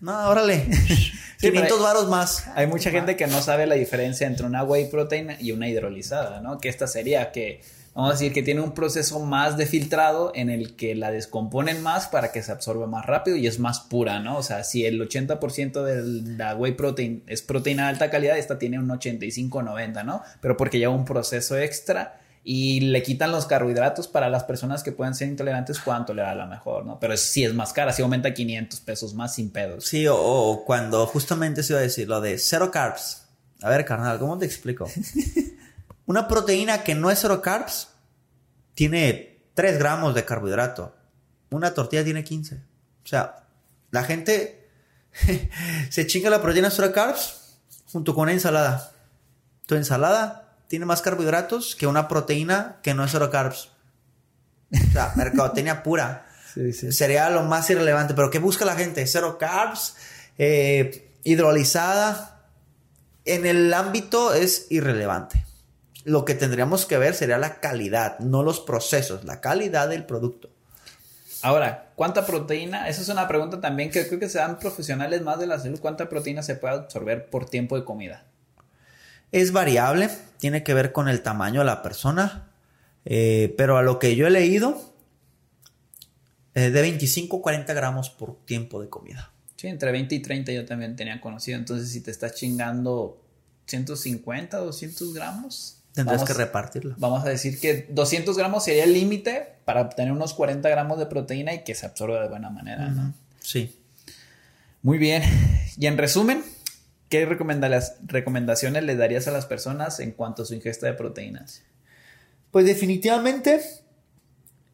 [0.01, 0.66] no, órale.
[1.41, 2.47] 500 varos más.
[2.55, 6.43] Hay mucha gente que no sabe la diferencia entre una whey protein y una hidrolizada,
[6.43, 6.59] ¿no?
[6.59, 7.62] Que esta sería que,
[7.95, 11.83] vamos a decir, que tiene un proceso más de filtrado en el que la descomponen
[11.83, 14.37] más para que se absorba más rápido y es más pura, ¿no?
[14.37, 18.59] O sea, si el 80% de la whey protein es proteína de alta calidad, esta
[18.59, 20.22] tiene un 85-90, ¿no?
[20.43, 24.92] Pero porque lleva un proceso extra y le quitan los carbohidratos para las personas que
[24.92, 27.01] pueden ser intolerantes, cuánto le da la mejor, ¿no?
[27.01, 29.86] Pero sí es más cara, sí aumenta 500 pesos más sin pedos.
[29.86, 33.22] Sí, o, cuando justamente se iba a decir lo de cero carbs,
[33.62, 34.90] A ver, carnal, ¿cómo te explico?
[36.07, 37.88] Una proteína que no es cero carbs
[38.74, 40.95] tiene 3 gramos de carbohidrato.
[41.49, 42.57] Una tortilla tiene 15.
[42.57, 43.47] O sea,
[43.90, 44.68] la gente
[45.90, 47.57] se chinga la proteína cero carbs
[47.90, 48.92] junto con una ensalada.
[49.66, 53.71] Tu ensalada tiene más carbohidratos que una proteína que no es cero carbs.
[54.73, 56.27] O sea, mercadotecnia pura.
[56.91, 58.15] Sería lo más irrelevante.
[58.15, 59.07] Pero ¿qué busca la gente?
[59.07, 59.97] Cero carbs,
[60.39, 62.43] eh, hidrolizada.
[63.25, 65.45] En el ámbito es irrelevante.
[66.05, 70.51] Lo que tendríamos que ver sería la calidad, no los procesos, la calidad del producto.
[71.41, 72.89] Ahora, ¿cuánta proteína?
[72.89, 75.81] Esa es una pregunta también que creo que se dan profesionales más de la salud.
[75.81, 78.25] ¿Cuánta proteína se puede absorber por tiempo de comida?
[79.35, 82.51] Es variable, tiene que ver con el tamaño de la persona,
[83.05, 84.95] eh, pero a lo que yo he leído,
[86.55, 89.32] de 25 a 40 gramos por tiempo de comida.
[89.57, 91.59] Sí, entre 20 y 30 yo también tenía conocido.
[91.59, 93.20] Entonces, si te estás chingando
[93.66, 95.78] 150, 200 gramos.
[95.93, 96.95] Tendrás que repartirlo.
[96.99, 101.07] Vamos a decir que 200 gramos sería el límite para obtener unos 40 gramos de
[101.07, 103.14] proteína y que se absorba de buena manera, ¿no?
[103.41, 103.74] Sí.
[104.82, 105.22] Muy bien.
[105.78, 106.45] Y en resumen,
[107.09, 111.62] ¿qué recomendaciones le darías a las personas en cuanto a su ingesta de proteínas?
[112.50, 113.61] Pues definitivamente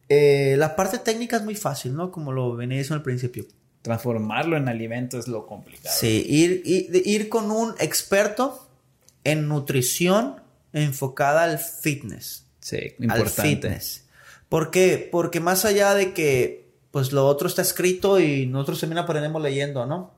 [0.09, 2.11] eh, la parte técnica es muy fácil, ¿no?
[2.11, 3.45] Como lo venía diciendo al principio.
[3.81, 5.95] Transformarlo en alimento es lo complicado.
[5.97, 8.67] Sí, ir, ir, con un experto
[9.23, 10.35] en nutrición
[10.73, 12.45] enfocada al fitness.
[12.59, 13.41] Sí, importante.
[13.41, 14.05] Al fitness.
[14.49, 15.07] ¿Por qué?
[15.11, 19.85] Porque más allá de que pues lo otro está escrito y nosotros también aprendemos leyendo,
[19.85, 20.11] ¿no?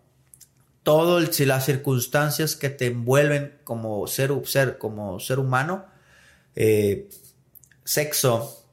[0.84, 5.86] Todo el, las circunstancias que te envuelven como ser, ser, como ser humano,
[6.56, 7.10] eh,
[7.84, 8.66] sexo,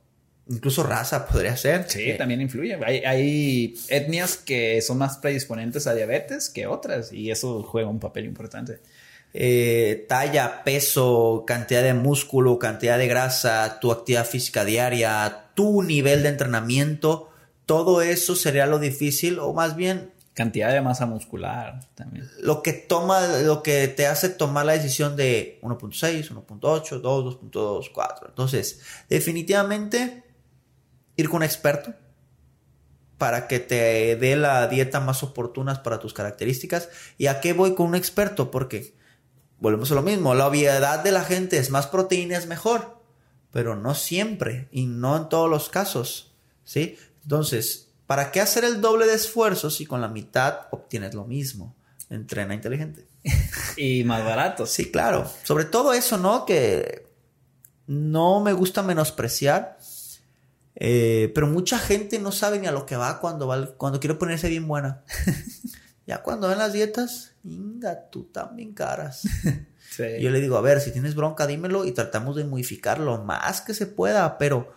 [0.49, 1.89] incluso raza podría ser.
[1.89, 2.79] Sí, también influye.
[2.85, 8.27] Hay, etnias que son más predisponentes a diabetes que otras y eso juega un papel
[8.27, 8.81] importante.
[9.33, 16.25] Eh, talla, peso, cantidad de músculo, cantidad de grasa, tu actividad física diaria, tu nivel
[16.25, 17.31] de entrenamiento,
[17.65, 22.31] todo eso sería lo difícil o más bien cantidad de masa muscular también.
[22.41, 27.91] Lo que toma, lo que te hace tomar la decisión de 1.6, 1.8, 2, 2.2,
[27.93, 28.29] 4.
[28.29, 30.25] Entonces, definitivamente
[31.17, 31.95] ir con un experto
[33.19, 36.89] para que te dé la dieta más oportuna para tus características.
[37.19, 38.51] ¿Y a qué voy con un experto?
[38.51, 38.95] Porque
[39.59, 43.03] volvemos a lo mismo, la obviedad de la gente es más proteína es mejor,
[43.51, 46.97] pero no siempre y no en todos los casos, ¿sí?
[47.23, 51.77] Entonces, ¿para qué hacer el doble de esfuerzo si con la mitad obtienes lo mismo?
[52.09, 53.07] Entrena inteligente.
[53.77, 54.67] y más barato.
[54.67, 55.31] Sí, claro.
[55.45, 56.45] Sobre todo eso, ¿no?
[56.45, 57.07] Que
[57.87, 59.79] no me gusta menospreciar
[60.83, 64.15] eh, pero mucha gente no sabe ni a lo que va cuando, va, cuando quiere
[64.15, 65.05] ponerse bien buena.
[66.07, 69.23] ya cuando ven las dietas, inga, tú también caras.
[69.99, 73.61] Yo le digo, a ver, si tienes bronca, dímelo y tratamos de modificar lo más
[73.61, 74.73] que se pueda, pero,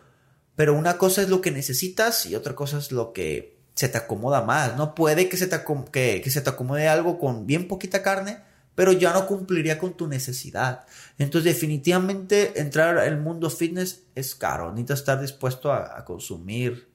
[0.56, 3.98] pero una cosa es lo que necesitas y otra cosa es lo que se te
[3.98, 4.76] acomoda más.
[4.78, 5.60] No puede que se te,
[5.92, 8.38] que, que se te acomode algo con bien poquita carne
[8.76, 10.86] pero ya no cumpliría con tu necesidad.
[11.18, 16.88] Entonces definitivamente entrar al mundo fitness es caro, necesitas estar dispuesto a, consumir,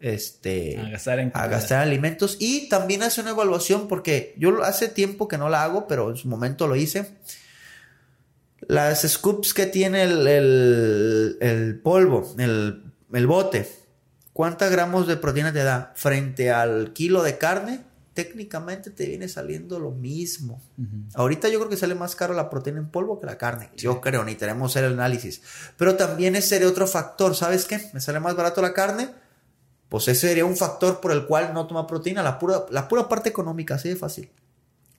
[0.00, 4.88] este, a gastar, en a gastar alimentos y también hacer una evaluación porque yo hace
[4.88, 7.16] tiempo que no la hago, pero en su momento lo hice.
[8.66, 12.83] Las scoops que tiene el, el, polvo, el,
[13.16, 13.70] el bote,
[14.32, 17.80] ¿cuántos gramos de proteína te da frente al kilo de carne?
[18.14, 20.62] técnicamente te viene saliendo lo mismo.
[21.14, 23.70] Ahorita yo creo que sale más caro la proteína en polvo que la carne.
[23.76, 25.42] Yo creo, ni tenemos el análisis.
[25.76, 27.34] Pero también ese sería otro factor.
[27.34, 27.90] ¿Sabes qué?
[27.92, 29.08] Me sale más barato la carne.
[29.88, 32.22] Pues ese sería un factor por el cual no toma proteína.
[32.22, 34.30] La pura, la pura parte económica, así de fácil.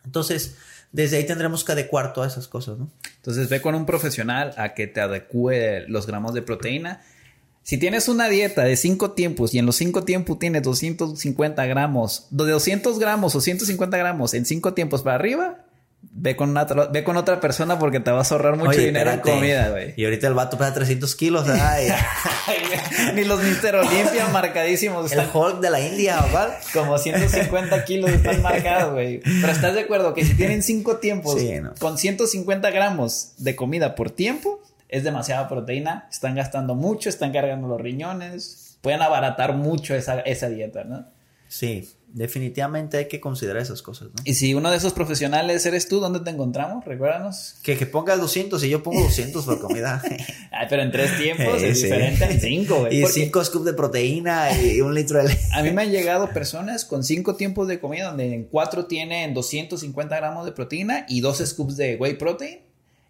[0.04, 0.56] Entonces,
[0.92, 2.92] desde ahí tendremos que adecuar todas esas cosas, ¿no?
[3.16, 7.02] Entonces, ve con un profesional a que te adecue los gramos de proteína
[7.66, 12.28] si tienes una dieta de cinco tiempos y en los cinco tiempos tienes 250 gramos,
[12.30, 15.66] de 200 gramos o 150 gramos en cinco tiempos para arriba,
[16.12, 19.20] ve con, una, ve con otra persona porque te vas a ahorrar mucho dinero en
[19.20, 19.96] comida, güey.
[19.98, 21.50] Y ahorita el vato pesa 300 kilos.
[21.50, 21.88] Ay.
[23.16, 25.12] Ni los Mister Olympia marcadísimos.
[25.12, 26.60] El Hulk de la India, ¿verdad?
[26.72, 29.22] Como 150 kilos están marcados, güey.
[29.22, 31.42] Pero estás de acuerdo que si tienen cinco tiempos
[31.80, 37.68] con 150 gramos de comida por tiempo, es demasiada proteína, están gastando mucho, están cargando
[37.68, 41.06] los riñones, pueden abaratar mucho esa, esa dieta, ¿no?
[41.48, 44.16] Sí, definitivamente hay que considerar esas cosas, ¿no?
[44.24, 46.84] Y si uno de esos profesionales eres tú, ¿dónde te encontramos?
[46.86, 47.56] Recuérdanos.
[47.62, 50.02] Que, que pongas 200 y yo pongo 200 por comida.
[50.52, 53.02] Ay, pero en tres tiempos es diferente en cinco, güey.
[53.02, 55.48] Y cinco scoops de proteína y un litro de leche.
[55.54, 59.34] A mí me han llegado personas con cinco tiempos de comida donde en cuatro tienen
[59.34, 62.65] 250 gramos de proteína y dos scoops de whey protein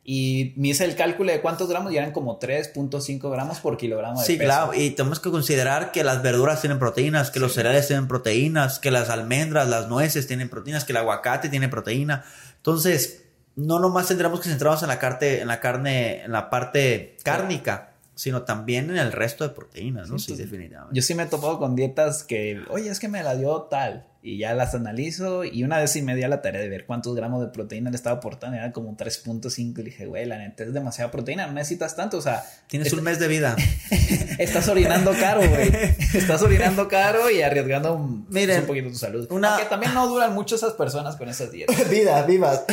[0.08, 4.20] Y me hice el cálculo de cuántos gramos y eran como 3.5 gramos por kilogramo
[4.20, 4.46] de Sí, peso.
[4.46, 8.78] claro, y tenemos que considerar que las verduras tienen proteínas, que los cereales tienen proteínas,
[8.78, 12.24] que las almendras, las nueces tienen proteínas, que el aguacate tiene proteína.
[12.58, 13.24] Entonces,
[13.56, 17.95] no nomás tendremos que centrarnos en la carne, en la carne, en la parte cárnica,
[18.16, 20.18] sino también en el resto de proteínas, ¿no?
[20.20, 20.96] Sí, definitivamente.
[20.96, 24.08] Yo sí me he topado con dietas que, oye, es que me la dio tal.
[24.28, 27.42] Y ya las analizo y una vez y media la tarea de ver cuántos gramos
[27.42, 28.58] de proteína le estaba aportando.
[28.58, 29.78] Era como 3.5.
[29.78, 32.18] Y dije, güey, la neta es demasiada proteína, no necesitas tanto.
[32.18, 33.56] O sea, Tienes un mes de vida.
[34.40, 35.68] estás orinando caro, güey.
[36.16, 39.28] Estás orinando caro y arriesgando un, Miren, un poquito tu salud.
[39.30, 41.88] una- Aunque también no duran mucho esas personas con esas dietas.
[41.92, 42.64] vida, vivas.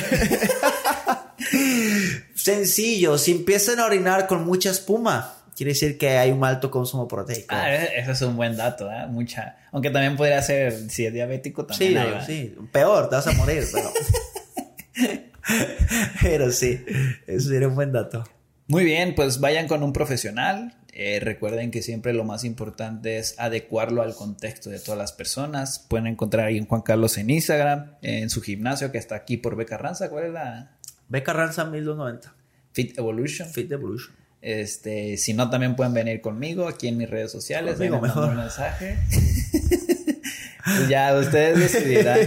[2.35, 7.07] Sencillo, si empiezan a orinar con mucha espuma, quiere decir que hay un alto consumo
[7.07, 7.55] proteico.
[7.55, 9.07] Ah, ese es un buen dato, ¿eh?
[9.09, 9.57] Mucha.
[9.71, 12.03] Aunque también podría ser, si es diabético, también.
[12.27, 13.93] sí, sí, peor, te vas a morir, pero.
[16.23, 16.85] pero sí,
[17.27, 18.25] eso sería un buen dato.
[18.67, 20.75] Muy bien, pues vayan con un profesional.
[20.95, 25.79] Eh, recuerden que siempre lo más importante es adecuarlo al contexto de todas las personas.
[25.79, 29.57] Pueden encontrar ahí en Juan Carlos en Instagram, en su gimnasio que está aquí por
[29.57, 30.11] Beca Ranza.
[30.11, 30.77] ¿Cuál es la?
[31.13, 32.35] Beca Ranza 1290.
[32.73, 33.47] Fit Evolution.
[33.47, 34.17] Fit Evolution.
[34.41, 37.75] Este, si no, también pueden venir conmigo aquí en mis redes sociales.
[37.75, 38.31] Conmigo mejor.
[38.31, 38.99] un mensaje.
[40.65, 42.21] Pues ya ustedes decidirán.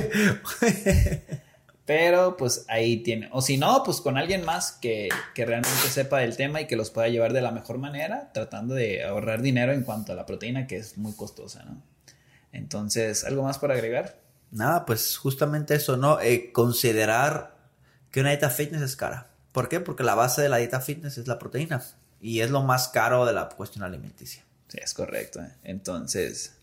[1.86, 3.30] Pero pues ahí tiene.
[3.32, 6.76] O si no, pues con alguien más que, que realmente sepa del tema y que
[6.76, 10.26] los pueda llevar de la mejor manera, tratando de ahorrar dinero en cuanto a la
[10.26, 11.82] proteína, que es muy costosa, ¿no?
[12.52, 14.20] Entonces, ¿algo más por agregar?
[14.52, 16.20] Nada, pues justamente eso, ¿no?
[16.20, 17.55] Eh, considerar
[18.16, 19.28] que una dieta fitness es cara.
[19.51, 19.82] ¿Por qué?
[19.82, 21.84] Porque la base de la dieta fitness es la proteína.
[22.22, 24.41] Y es lo más caro de la cuestión alimenticia.
[24.70, 25.41] Sí, es correcto.
[25.41, 25.51] ¿eh?
[25.66, 26.53] Entonces,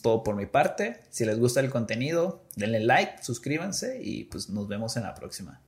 [0.00, 1.00] todo por mi parte.
[1.10, 5.58] Si les gusta el contenido, denle like, suscríbanse y pues nos vemos en la próxima.